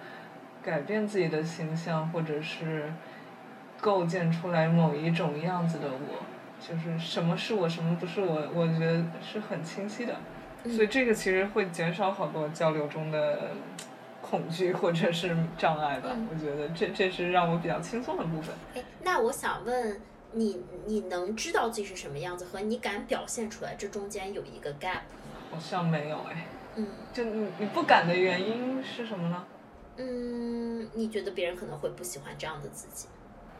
[0.62, 2.92] 改变自己的形象，或者是
[3.80, 6.22] 构建出来某一种样子的我，
[6.60, 10.14] 就是什么是我，什么不是我，我觉得是很清晰的。
[10.64, 13.52] 所以，这个其实会减少好多交流中的
[14.20, 16.10] 恐惧或者是障碍吧。
[16.30, 18.54] 我觉得这这是让我比较轻松的部分。
[18.74, 19.98] 哎，那我想问
[20.32, 25.00] 你，你能知道自己是什么样子，和你敢表现出来，这中间有一个 gap。
[25.50, 29.44] 好像没有哎，嗯，就你你不敢的原因是什么呢？
[29.96, 33.08] 嗯，你觉得别人可能会不喜欢这样的自己？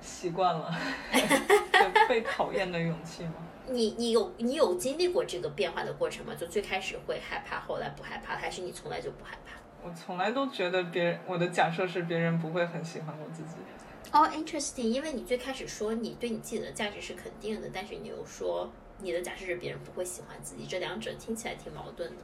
[0.01, 0.73] 习惯了，
[1.13, 3.35] 就被讨厌的勇气吗？
[3.69, 6.33] 你你有你有经历过这个变化的过程吗？
[6.39, 9.59] 就最开始会害怕，后来不害怕，还是你从来就不害怕？
[9.83, 13.57] 我从来都觉得别人，我的假设是别人不会很喜欢我自己。
[14.13, 18.71] 哦，interesting，因为你最开始说你对你自己的价值是肯定的，但是你又说。
[19.03, 22.17] 你的假设是别人不会喜欢自己，这两者听起来挺矛盾的。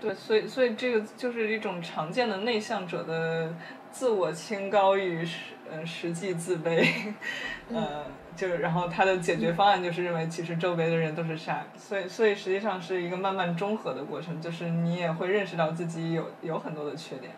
[0.00, 3.54] 对，所以所以这个就是一种常见的内向者的
[3.90, 6.88] 自我清高与实呃实际自卑，
[7.68, 17.32] 呃，就是然后他的解决方案就是认为其实周围的人都是傻，所以所以实际上是一个慢慢中和的过程，就是你也会认识到自己有有很多的缺点，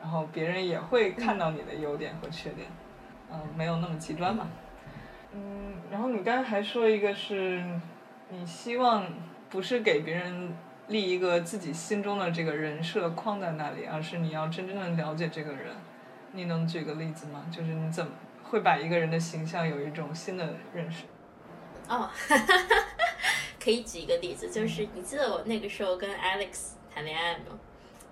[0.00, 2.66] 然后别人也会看到你的优点和缺点，
[3.30, 4.48] 嗯，没有那么极端嘛。
[5.34, 7.62] 嗯，然后你刚才还说一个是。
[8.28, 9.06] 你希望
[9.48, 10.54] 不是给别人
[10.88, 15.74] 立一个自己心中的这个人设框在那里，而是你要真正的了解这个人。
[16.32, 17.46] 你能举个例子吗？
[17.50, 18.12] 就是你怎么
[18.42, 21.04] 会把一个人的形象有一种新的认识？
[21.88, 22.10] 哦，
[23.62, 27.58] 可以举一个例子，就是你记得我那个时候跟 Alex 谈恋爱吗？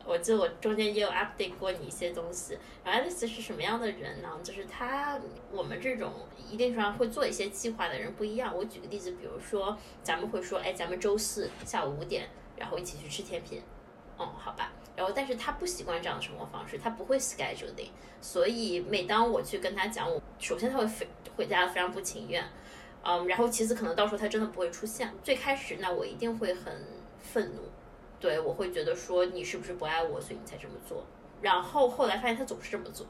[0.06, 2.58] 我记得我中间也有 update 过你一些东西。
[2.84, 4.28] 然后 Alex 是什么样的人呢？
[4.42, 5.18] 就是他
[5.50, 6.12] 我们这种
[6.50, 8.54] 一定程度上会做一些计划的人不一样。
[8.54, 13.62] 我举个例子，比如说咱们会说，哎，咱们周四下午五点，然后一起去吃甜品。
[14.16, 14.72] 哦，好吧。
[14.96, 17.88] 然后，但是他不习惯这样的生活方式，他不会 scheduling，
[18.20, 21.04] 所以每当我去跟他讲，我首先他会非
[21.36, 22.44] 回家非常不情愿，
[23.02, 25.12] 嗯，然后其次可能到时候他真的不会出现。
[25.24, 26.72] 最开始那我一定会很
[27.20, 27.62] 愤怒，
[28.20, 31.04] 对我会觉得说你是不是不爱我，所以你才这么做。
[31.42, 33.06] 然后后来发现他总是这么做，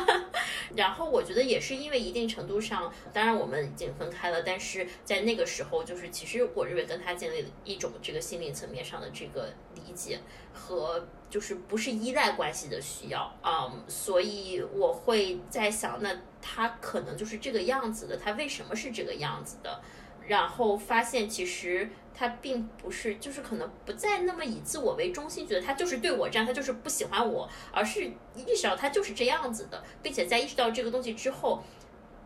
[0.74, 10.20] 然后我觉得也是因为一定程度上，当然我们已经分开了，但是在那个时候，就是其实我认为跟他建立了一种这个心理层面上的这个理解
[10.54, 19.82] 和就是不是依赖关系的需要啊，所以我会在想，那他可能就是这个样子的，他为什么是这个样子的？
[20.30, 21.90] 然后发现其实。
[22.12, 31.62] 他并不是，就是可能不再那么以自我为中心，觉得他就是对我这样，他就是不喜欢我，而是意识到他就是这样子的，并且在意识到这个东西之后，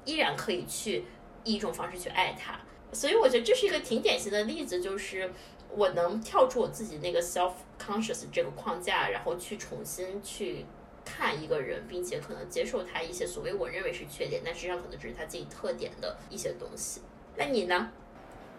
[0.05, 1.05] 依然可以去
[1.45, 2.59] 以一种方式去爱他。
[2.93, 5.31] 所以我觉得这是一个挺典型的例子，就是
[5.71, 10.67] 我能跳出我自己那个 self conscious 这个框架，然后去重新去
[11.05, 17.03] 看一个人，并且可能接受他一些所谓我认为是缺点，但实际上可能只是他自己特点的一些东西。
[17.37, 17.89] 那你呢？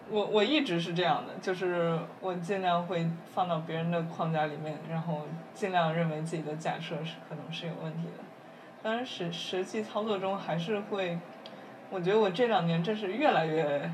[0.07, 8.23] 我我一直是这样的，就是我尽量会放到别人的框架里面，然后尽量认为自己的假设是可能是有问题的。
[8.83, 11.17] 当然实实际操作中还是会，
[11.89, 13.91] 我觉得我这两年真是越来越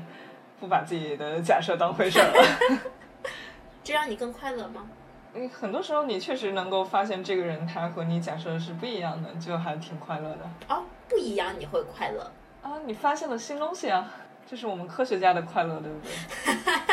[0.60, 2.82] 不把自己的假设当回事儿了。
[3.82, 4.86] 这让你更快乐吗？
[5.32, 10.50] 嗯，很多时候你确实能够发现这个人他和你假设是不一样的，就还挺快乐的。
[10.68, 12.30] 哦，不一样你会快乐？
[12.60, 14.12] 啊，你发现了新东西啊。
[14.46, 16.12] 这是我们科学家的快乐，对不对？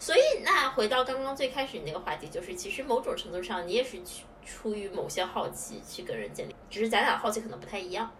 [0.00, 8.10] 所以，那回到刚刚最开始那个话题，就是其实某种程度上，你也是出出于某些好奇去跟人建立，只是咱俩好奇可能不太一样。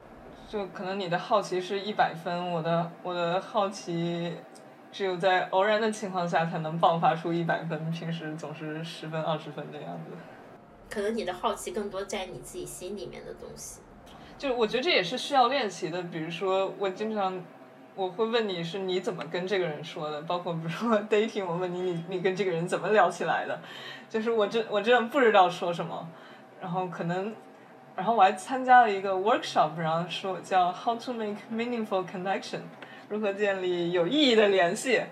[0.49, 4.37] 就可能你的好奇是一百分，我的我的好奇
[4.93, 10.13] 只有在偶然的情况下才能爆发出一百分，平时总是十分二十分的样子。
[10.89, 13.81] 可能你的好奇更多在你自己心里面的东西。
[14.39, 17.43] 就我觉得这也是需要练习的，比如说我经常。
[18.01, 23.61] 我会问你是你怎么跟这个人说的，包括比如说 dating，我问你你你跟这个人怎么聊起来的，
[24.09, 26.09] 就是我真我真的不知道说什么，
[26.63, 27.35] 然后可能，
[27.95, 32.61] 然后我还参加了一个 workshop，然后说叫 how to make meaningful connection，
[33.11, 35.03] 如何建立有意义的联系，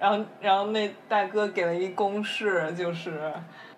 [0.00, 3.32] 然后然后那大哥给了一公式，就是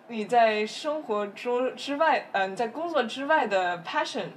[0.08, 4.28] 你在生活中之外，嗯，在工作之外的 passion，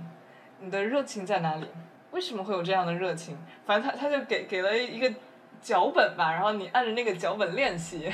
[0.60, 1.68] 你的热情在哪里？
[2.18, 3.38] 为什么会有这样的热情？
[3.64, 5.14] 反正他他就给给了一个
[5.62, 8.12] 脚本吧，然后你按着那个脚本练习。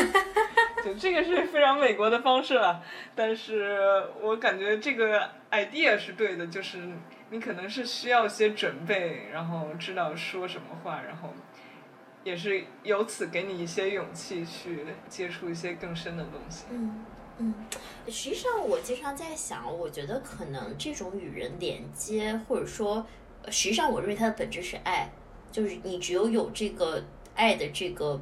[0.82, 2.82] 就这个是非常美国的方式了，
[3.14, 6.78] 但是我感觉这个 idea 是对的，就是
[7.28, 11.34] 你可能是需要一些准备，然后知道说什么话，然后
[12.24, 16.64] 也是由此给你一些勇气去接触一些更深的东西。
[16.70, 17.04] 嗯
[17.38, 17.54] 嗯，
[18.08, 23.06] 实际上我经常在想，我觉得可能这种与人连接，或者说。
[23.50, 25.10] 实际上，我认为它的本质是爱，
[25.50, 27.02] 就是你只有有这个
[27.34, 28.20] 爱的这个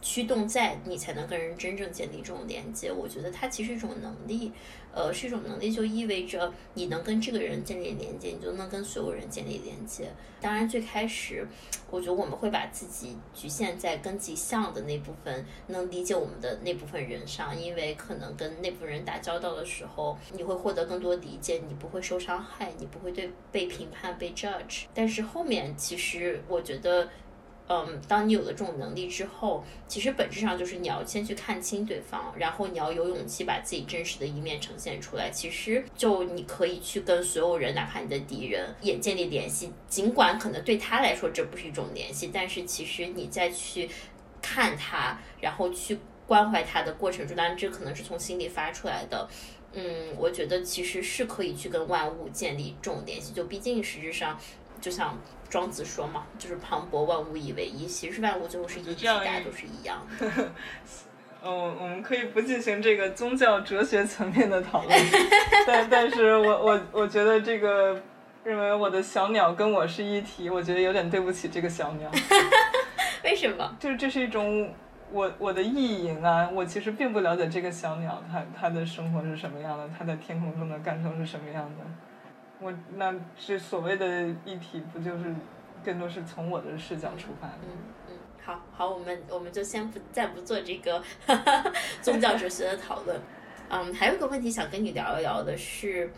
[0.00, 2.92] 驱动在，你才能跟人真正建立这种连接。
[2.92, 4.52] 我觉得它其实一种能力。
[4.90, 10.10] 呃，是一种能力，就意味着你能跟这个人建立连接，你就能跟所有人建立连接。
[10.40, 11.46] 当然，最开始，
[11.90, 24.86] 我觉得我们会把自己局限在跟自己像的那部分，能理解我们的那部分人上，因为可能跟那部分人打交道的时候，你会获得更多理解，你不会受伤害，你不会对被评判、被 judge。
[24.94, 27.08] 但是后面，其实我觉得。
[27.70, 35.30] 嗯，当你有了这种能力之后，其实本质上就是你要先去看清对方，然后你要有勇气把自己真实的一面呈现出来。
[35.30, 43.90] 其实就你可以去跟所有人，哪怕你的敌人也建立联系，尽管可能对他来说这不是一种联系，但是其实你再去
[44.40, 49.28] 看他，然后去关怀他的过程中，当然这可能是从心里发出来的。
[49.74, 54.40] 嗯，我觉得其实是可以去跟万物建立这种联系，就毕竟实质上
[54.80, 55.20] 就像。
[55.48, 60.30] 庄子说嘛，就是磅礴万物以为一，其实万物最后是一体，大家都是一样的。
[61.40, 64.98] 嗯，我们可以不进行这个宗教哲学层面的讨论，
[65.66, 68.02] 但但是我我我觉得这个
[68.42, 72.10] 认为我的小鸟跟我是一体，我觉得有点对不起这个小鸟。
[73.22, 73.76] 为什么？
[73.78, 74.68] 就是这是一种
[75.12, 81.84] 我我的意淫啊，我其实并不了解这个小鸟，它它的生活是什么样的，它在天空中的感受是什么样的。
[82.60, 85.34] 我那这所谓的议题，不就是
[85.84, 87.54] 更多是从我的视角出发的？
[87.62, 87.70] 嗯
[88.08, 91.02] 嗯，好好，我们我们就先不再不做这个
[92.02, 93.20] 宗教哲学的讨论。
[93.68, 96.10] 嗯，还有一个问题想跟你聊一聊的是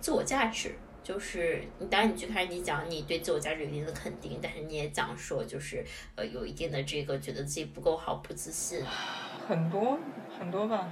[0.00, 0.74] 自我价值。
[1.04, 5.84] 就是你，当然你最开始你讲你对自我价值有一定的肯定，但是你也讲说就是
[6.16, 8.84] 呃有一定的这个觉得自己不够好、不自信，
[9.46, 9.96] 很多
[10.36, 10.88] 很多吧。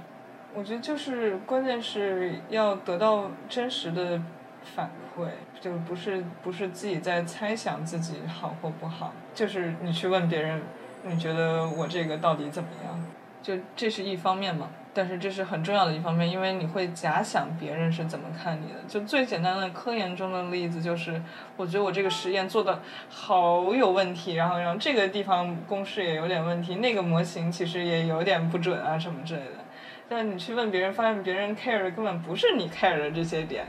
[0.53, 4.17] 我觉得就是关键是要得到真实的
[4.65, 5.27] 反馈，
[5.61, 10.61] 就不是不是自己在猜想自己好或不好，就是你去问别人，
[11.03, 13.05] 你觉得我这个到底怎么样？
[13.41, 14.69] 就这是一方面嘛。
[14.97, 18.75] 但是这是很重要的一方面，因为你会假想别人是怎么看你的。
[18.87, 21.21] 就最简单的科研中的例子就是，
[21.57, 29.65] 我觉得我这个实验做的好有问题，然后然后这个地方公式也有点问题，那个模型其实也有点不准啊什么之类的。
[30.07, 33.65] 但你去问别人，发现别人 care 的根本不是你 care 的这些点，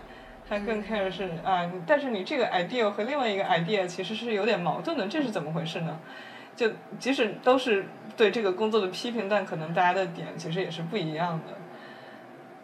[0.49, 5.99] 他更 care 是啊，但是你这个 idea 和另外一个 idea 其实是有点矛盾的，这是怎么回事呢？
[6.55, 7.87] 就即使都是
[8.17, 11.55] 对这个工作的批评，但可能大家的点其实也是不一样的。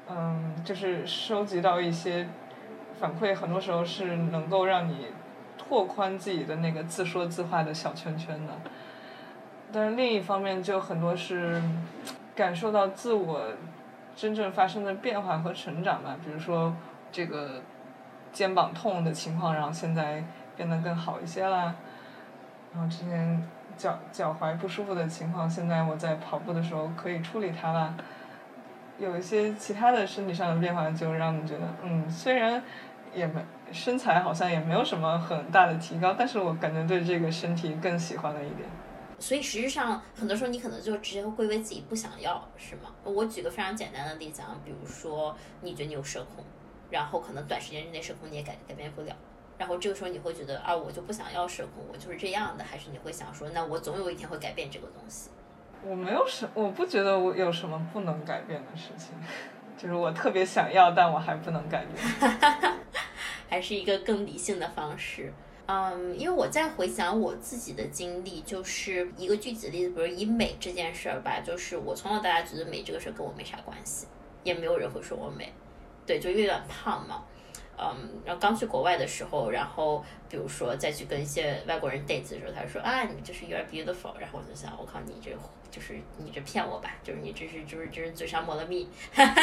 [0.08, 2.26] 嗯，就是收集到一些
[2.98, 5.08] 反馈，很多时候是能够让你
[5.58, 8.54] 拓宽自己的那个自说自话的小圈圈的。
[9.72, 11.60] 但是另一方面，就很多是
[12.34, 13.42] 感受到自我
[14.14, 16.16] 真正发生的变化和成长吧。
[16.24, 16.74] 比如说
[17.10, 17.62] 这个
[18.32, 20.24] 肩膀痛的情况，然后现在
[20.56, 21.74] 变得更好一些啦。
[22.74, 23.42] 然后之前。
[23.74, 27.96] 脚脚踝不舒服的情况，现在我在跑步的时候可以处理它了。
[28.98, 32.62] 有一些其他的身体上的变化，就让你觉得，嗯，虽然
[33.14, 38.68] 也没身材好像也没有什么很大的提高，但是我感觉对这个身体更喜欢了一点。
[39.18, 42.90] 所以实际上，很多时候你可能就直接归为自己不想要，是吗？
[43.04, 46.44] 我举个非常简单的例子啊，比如说你觉得你有社恐，
[46.92, 49.16] 然后可能短时间之内社恐你也改改变不了。
[49.58, 55.30] 然后这个时候你会觉得啊，我就不想要社恐，我就是这样的，还是你会想说，那我总有一天会改变这个东西？
[55.84, 59.14] 我没有什，我不觉得我有什么不能改变的事情，
[59.76, 62.32] 就是我特别想要，但我还不能改变。
[63.48, 65.32] 还是一个更理性的方式。
[65.66, 74.06] 嗯，因为我在回想我自己的经历，就是一个具体的例子，比如以美这件事儿吧，就是我从小到大觉得美这个事儿跟我没啥关系，
[74.42, 75.52] 也没有人会说我美，
[76.20, 77.22] 对，就有点胖嘛。
[77.78, 85.30] 嗯，然后刚去国外的时候，然后比如说再去跟一些外国人 date 的时候，他说啊，你就是 you're beautiful，然后我就想，我靠，你这
[85.70, 88.86] 就是你这骗我吧，就是你这是就是就是嘴上抹了蜜，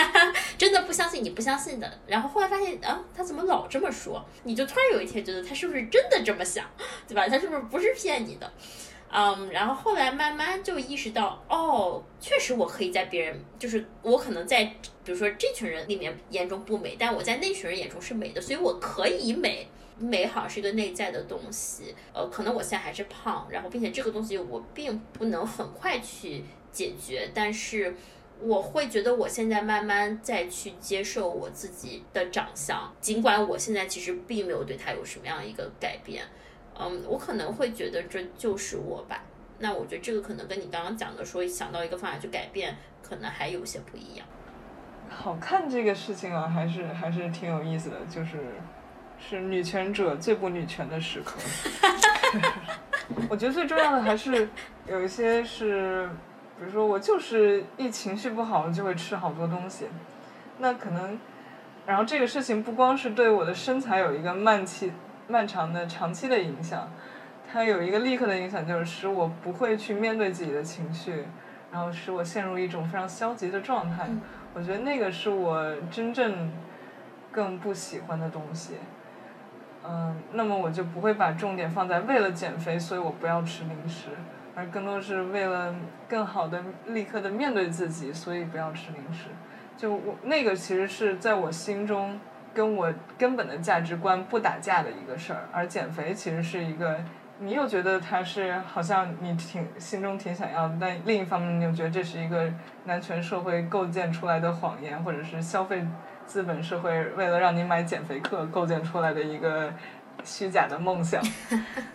[0.57, 1.99] 真的不相信你不相信的。
[2.07, 4.23] 然后后来发现啊，他怎么老这么说？
[4.43, 6.65] 你就突然有一天觉得他是不是真的这么想，
[7.07, 7.27] 对吧？
[7.27, 8.49] 他是不是不是骗你的？
[9.11, 14.71] 嗯，然后后来慢慢就意识到，哦，确实我可以在别人，就是我可能在，
[15.09, 19.67] 比如说这群人里面眼中不美，但我在那群人眼中是美的，所以我可以美。
[19.97, 27.95] 美好是一个内在的东西，呃，可能我现在还是胖，然后并且这个东西我并不能很快去解决，但是
[28.39, 36.23] 我会觉得我现在慢慢再去接受我自己的长相，尽管我现在其实并没有对它有什么样一个改变。
[36.79, 39.25] 嗯，我可能会觉得这就是我吧。
[39.57, 44.25] 那我觉得这个可能跟你刚刚讲的说想到一个方法去改变，可能还有些不一样。
[45.09, 48.37] 好看这个事情啊，还是还是挺有意思的，就是
[49.19, 51.37] 是女权者最不女权的时刻。
[53.29, 54.47] 我觉得最重要的还是
[54.87, 56.07] 有一些是，
[56.57, 59.87] 比如说我就是一情绪不好就会吃好多东西，
[60.59, 61.19] 那可能，
[61.85, 64.91] 然后这个事情不光是对我的身材有一个慢期。
[65.31, 66.91] 漫长的长期的影响，
[67.51, 71.23] 它有一个立刻的影响，就是使我不会去面对自己的情绪，
[71.71, 74.09] 然后使我陷入一种非常消极的状态。
[74.53, 76.51] 我觉得那个是我真正
[77.31, 78.75] 更不喜欢的东西。
[79.83, 84.09] 嗯，那么我就不会把重点放在为了减肥，所以我不要吃零食，
[84.55, 85.75] 而更多是为了
[86.07, 89.29] 更好的立刻的面对自己，所以不要吃零食。
[89.77, 92.19] 就我那个其实是在我心中。
[92.51, 96.99] 跟我根本的价值观不打架的一个事儿，而减肥其实是一个，
[97.41, 102.51] 你又觉得他是好像你挺心中挺想要的，但另一方面你又觉得这是一个
[102.83, 105.85] 男权社会构建出来的谎言，或者是消费
[106.25, 109.73] 资本社会为了让你买减肥课构建出来的一个
[110.23, 111.23] 虚假的梦想，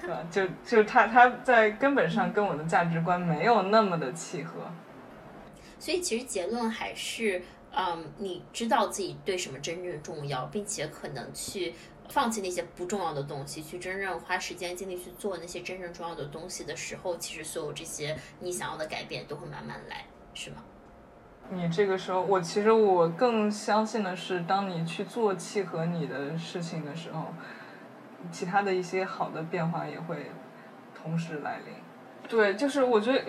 [0.01, 0.19] 对 吧？
[0.31, 4.61] 就就他他在根本上跟我的价值观没有那么的契合，
[5.79, 7.43] 所以其实结论还是。
[7.77, 11.75] 嗯，你知道自己对什么真正重要，并且可能去
[12.09, 20.57] 放弃那些不重要的东西，去真正花时间精力去做那些真正重要的东西的时候，其实所有这些你想要的改变都会慢慢来，是吗？
[21.51, 27.27] 你这个时候，我其实我更相信的是，当你去做契合你的事情的时候，
[28.33, 30.31] 其他的一些好的变化也会
[30.95, 31.75] 同时来临。
[32.27, 33.23] 对，就是我觉得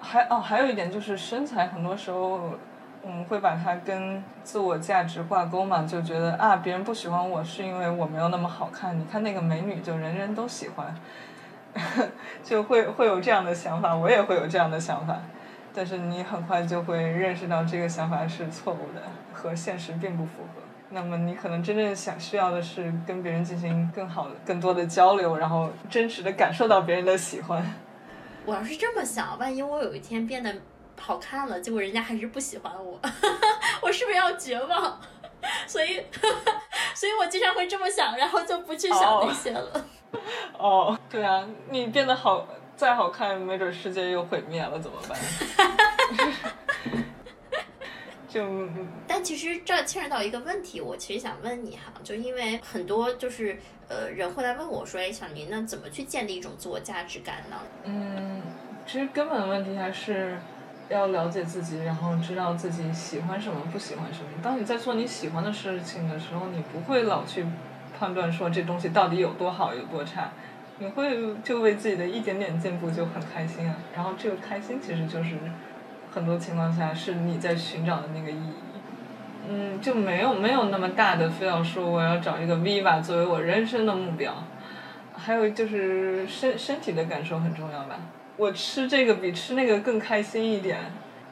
[0.00, 2.52] 还哦，还有一点就是身材，很多时候
[3.02, 8.98] 我们会把它跟自我价值挂钩嘛，就觉得啊，别人不喜欢我是因为我没有那么好看。
[8.98, 10.94] 你看那个美女，就人人都喜欢，
[12.44, 15.16] 就会会有这样的想法，我也会有这样的想法。
[15.74, 20.62] 但是你很快就会认识到这个想法是错误的，和现实并不符合。
[20.90, 27.62] 那么你可能真正想需要的是跟别人进行更好、更多的交流，然后真实的感受到别人的喜欢。
[28.44, 30.52] 我要是这么想，万一我有一天变得
[30.98, 32.98] 好看了，结果人家还是不喜欢我，
[33.82, 35.00] 我是不是要绝望？
[35.66, 36.02] 所以，
[36.94, 39.86] 所以我经常会这么想，然后就不去想那些了。
[40.58, 42.46] 哦，对啊，你变得好
[42.76, 45.16] 再好看，没准世界又毁灭了，怎么办？
[48.28, 48.44] 就，
[49.06, 57.56] 但其实这牵扯到一个问题，我其实想问你哈，就因为很多就是呃人会来问我说，哎，小宁，那怎么去建立一种自我价值感呢？
[57.84, 58.42] 嗯，
[58.86, 60.38] 其实根本的问题还是
[60.88, 64.28] 要了解自己，然后知道自己喜欢什么，不喜欢什么。
[64.42, 67.46] 当你在做你喜欢的事情的时候，你不会老去
[67.98, 70.30] 判断说这东西到底有多好，有多差。
[70.80, 75.36] 你会就为自己的一点点进步就很开心啊，然后这个开心其实就是
[76.14, 78.52] 很多情况下是你在寻找的那个意义，
[79.48, 84.32] 嗯，就没有没有那么大的非要说我要找一个 Viva 作为我人生的目标，
[85.16, 87.96] 还有就是身身体的感受很重要吧，
[88.38, 90.78] 我吃这个比吃那个更开心一点，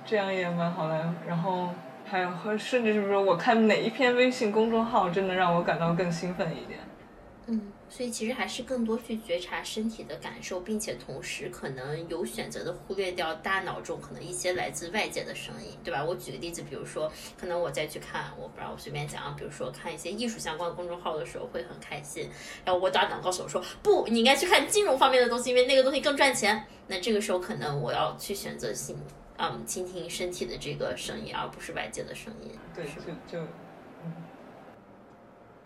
[0.04, 1.70] 这样也蛮好的，然后
[2.04, 6.80] 还有和甚至是说我看哪一篇微信公众号真的让我感到更兴奋一点，
[7.46, 7.72] 嗯。
[7.88, 16.04] 所以其实还是更多去觉察身体的感受，并且同时可能有选择的忽略掉大脑中可能一些来自外界的声音，对吧？
[16.04, 22.28] 我举个例子，比如说，可能我再去看，我不知道我随便讲，比如说看一些艺术相关的公众号的时候会很开心，
[22.64, 26.66] 然后我大脑告诉我说，不，你应该去看金融方面的东西，因为那个东西更赚钱。
[26.88, 28.98] 那这个时候可能我要去选择性，
[29.38, 32.50] 嗯，倾听身体的这个声音，而不是外界的声音。
[32.74, 33.46] 对，就就。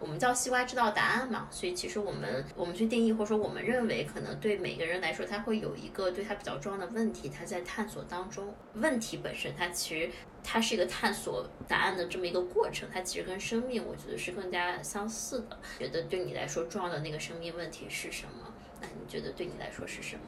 [0.00, 8.52] 我们叫西瓜知道答案嘛，所以其实我们我们去定义或者说我们认为可能对每个人来说，他会有一个对他比较重要的问题，他在探索当中。
[8.74, 10.10] 问题本身它其实
[10.42, 15.58] 它是一个探索答案的这么一个过程，它其实跟生命我觉得是更加相似的。
[15.78, 18.52] 觉得对你来说重要的那个生命问题是什么？
[18.80, 20.22] 那你觉得对你来说是什么？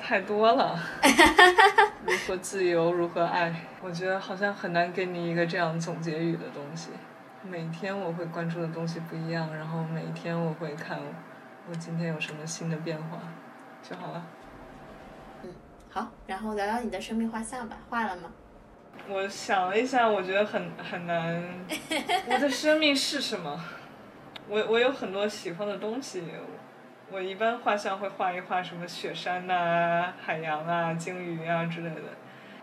[0.00, 0.78] 太多了，
[2.06, 3.52] 如何自由，如何爱？
[3.82, 6.90] 我觉得好像很难给你一个这样总结语的东西。
[7.42, 10.98] 每天我会关注的东西不一样，然后每一天我会看
[11.68, 13.18] 我今天有什么新的变化
[13.82, 14.26] 就好了。
[15.42, 15.50] 嗯，
[15.90, 18.30] 好，然后聊聊你的生命画像吧，画了吗？
[19.08, 21.42] 我想了一下，我觉得很很难。
[22.28, 23.58] 我的生命是什么？
[24.48, 26.24] 我我有很多喜欢的东西，
[27.10, 32.02] 我一般画像会画一画什么雪山呐、海洋啊、鲸鱼啊之类的。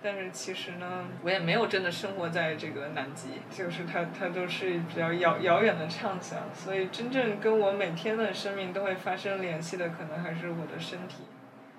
[0.05, 11.23] 但是其实呢，我也没有真的生活在这个南极，就是它它都是比较遥遥远的畅想，所以真正跟我每天的生命都会发生联系的，可能还是我的身体，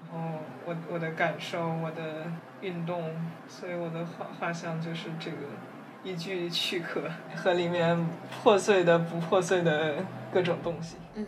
[0.03, 2.25] 然后我我的感受，我的
[2.63, 3.15] 运动，
[3.47, 5.37] 所以我的画画像就是这个
[6.03, 7.03] 一具躯壳
[7.37, 8.09] 和里面
[8.43, 10.97] 破碎的不破碎的各种东西。
[11.15, 11.25] 嗯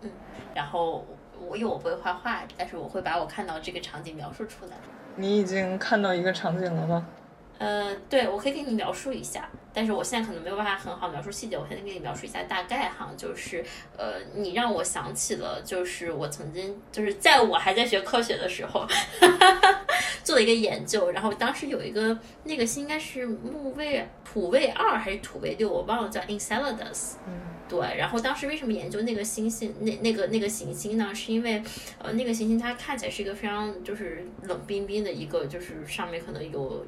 [0.00, 0.10] 嗯，
[0.52, 1.06] 然后
[1.38, 4.72] 我因为我不会画画，但是我会把我看到这个场景描述出来。
[5.20, 7.06] 你已经看到一个场景了吗？
[7.58, 13.62] 呃，对，我可以给你描述一下，但是我现在可能没有办法很好描述细节，我可以给你描述一下大概哈，就是
[13.98, 18.86] 呃，你让我想起了，就是我曾经就是在我还在学科学的时候
[20.24, 27.16] 做了一个研究，然后当时有一个那个星应该是木卫土卫二还是土卫六，我忘了叫 Enceladus。
[27.26, 27.59] 嗯。
[27.70, 31.14] 对，然后当时为什么研究那个星星，那那个那个行星呢？
[31.14, 31.62] 是因为，
[31.98, 36.84] 呃，那个行星它看起来是一个非常就是冷冰冰的一个，就是上面可能有，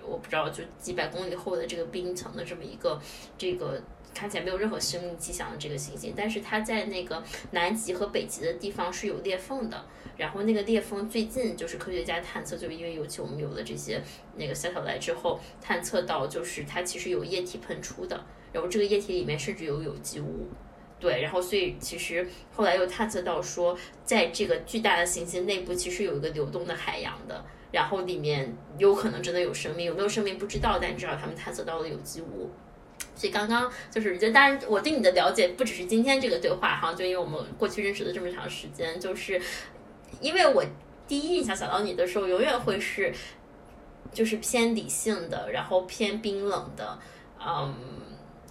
[0.00, 2.96] 我不知道就几百公里厚的这个冰层的这么一个，
[3.36, 3.82] 这个
[4.14, 7.20] 看起来没有任何生命迹象的这个行星，但是它在那个
[7.50, 9.84] 南极和北极的地方是有裂缝的。
[10.16, 14.00] 然后那个裂缝最近就是科学家探测，就是因为尤其我们有了这些
[14.36, 18.22] 那个萨特莱之后，探测到就是它其实有液体喷出的。
[18.52, 20.48] 然后这个液体里面甚至有有机物，
[20.98, 32.50] 对，然后所以其实后来又探测到说，在这个巨大的行星内部其实有一个流动的海洋的，然后里面有可能真的有生命，有没有生命不知道，但至少他们探测到了有机物。
[33.14, 39.40] 所以刚刚就是就当然我对你的了解不只是今天这个对话哈，就因为我们过去认识了这么长时间，就是
[40.20, 40.64] 因为我
[41.06, 43.12] 第一印象想到你的时候，永远会是
[44.12, 46.98] 就是偏理性的，然后偏冰冷的，
[47.38, 47.74] 嗯。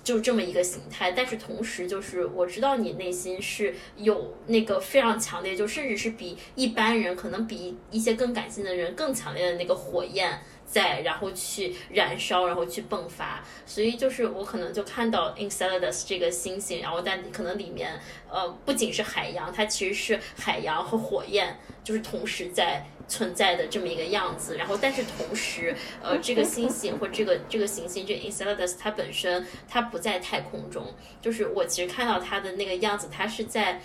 [0.09, 10.39] 就这么一个形态，但是同时就是我知道你内心是有那个非常强烈，就甚至是比一般人可能比一些更感性的人更强烈的那个火焰
[10.69, 13.43] 在，然后去燃烧，然后去迸发。
[13.65, 17.99] 所以就是我可能就看到 Enceladus 这个星星，然后但可能里面
[18.29, 22.85] 呃不仅是海洋，它其实是海洋和火焰，就是同时在。
[23.09, 33.81] 存在的这么一个样子，然后但是同时，呃，这个星星或这个这个行星，这 Enceladus 它本身它不在太空中，就是我其实看到它的那个样子，它是在，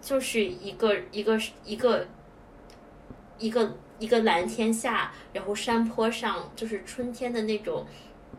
[0.00, 2.06] 就是一个一个一个
[3.36, 7.86] 一个一个蓝天下，然后山坡上，就是春天的那种。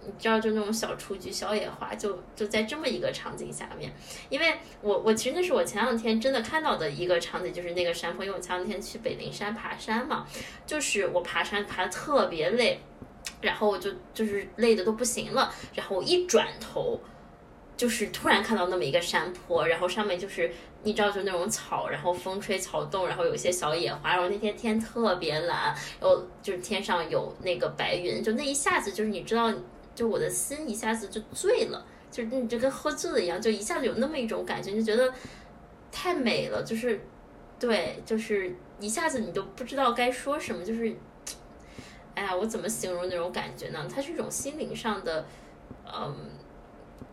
[0.03, 3.93] 你知道，就那种小雏菊、小野花，就就在这么一个场景下面。
[4.30, 8.26] 因为我我其实那是我前两天真的看到的一个场景，就是那个山坡。
[8.26, 10.26] 因为我前两天去北陵山爬山嘛，
[10.66, 12.80] 就是我爬山爬的特别累，
[13.41, 15.53] 然后我就就是累的都不行了。
[15.76, 16.99] 然后我一转头，
[17.82, 20.52] 就是突然看到那么一个山坡，然后上面就是
[20.84, 24.12] 你知道，就那种草，然后风吹草动，然后有一些小野花。
[24.12, 29.52] 然后那天天特别蓝，然后就是天上有那个白云，就那一下子就是你知道。
[29.94, 35.12] 就我的心一下子就醉了，就是你就跟喝醉了一样，就一下子有那么一种感觉，就觉得
[35.92, 37.00] 太美了，就是，
[37.60, 40.96] 对，就是一下子你都不知道该说什么，就是，
[42.16, 43.86] 哎呀，我怎么形容那种感觉呢？
[43.94, 45.26] 它是一种心灵上的，
[45.86, 46.16] 嗯，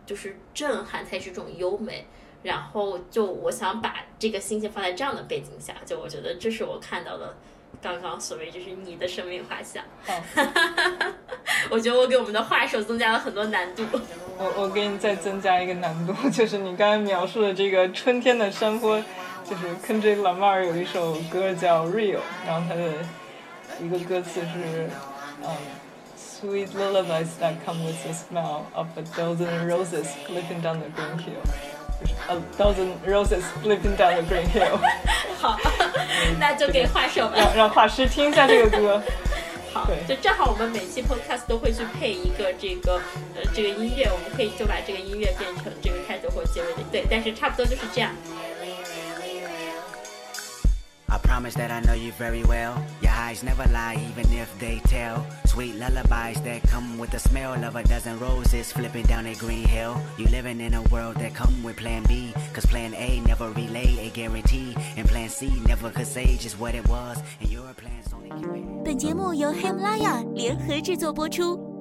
[0.09, 2.07] 就是震撼，它也是一种优美。
[2.41, 7.35] 然后就我想把这个心情放在这样的背景下，就我觉得这是我看到的。
[7.81, 9.83] 刚刚所谓就是你的生命画像，
[11.69, 13.85] 我觉得我给我们的画手增加了很多难度。
[14.37, 19.01] 我我给你再增加一个难度，就是你刚才描述的这个春天的山坡，
[19.45, 22.91] 就是 Kendrick Lamar 有一首歌叫 Real，然后它的
[23.79, 24.89] 一个歌词是，
[25.43, 25.55] 嗯
[26.38, 31.18] ，Sweet lullabies that come with the smell of a dozen roses flipping down the green
[31.18, 31.42] hill，
[32.00, 34.78] 就是 a dozen roses flipping down the green hill。
[35.38, 35.58] 好。
[36.38, 39.02] 那就给画手让让画师听一下这个歌。
[39.72, 43.00] 好，就正好我们每期 podcast 都会去配一个这个
[43.34, 48.12] 呃这个音乐，我们可以就把这个音乐变成这个开头或结尾的，对，但是差不多就是这样。
[51.08, 52.82] I promise that I know you very well.
[53.02, 55.24] Your eyes never lie, even if they tell.
[55.44, 59.64] Sweet lullabies that come with the smell of a dozen roses flipping down a green
[59.64, 60.00] hill.
[60.18, 62.32] You living in a world that come with plan B.
[62.52, 64.74] Cause plan A never relay a guarantee.
[64.96, 67.22] And plan C never could say just what it was.
[67.40, 68.30] And your plans only
[68.84, 71.77] 本节目由 Himalaya 联合制作播出。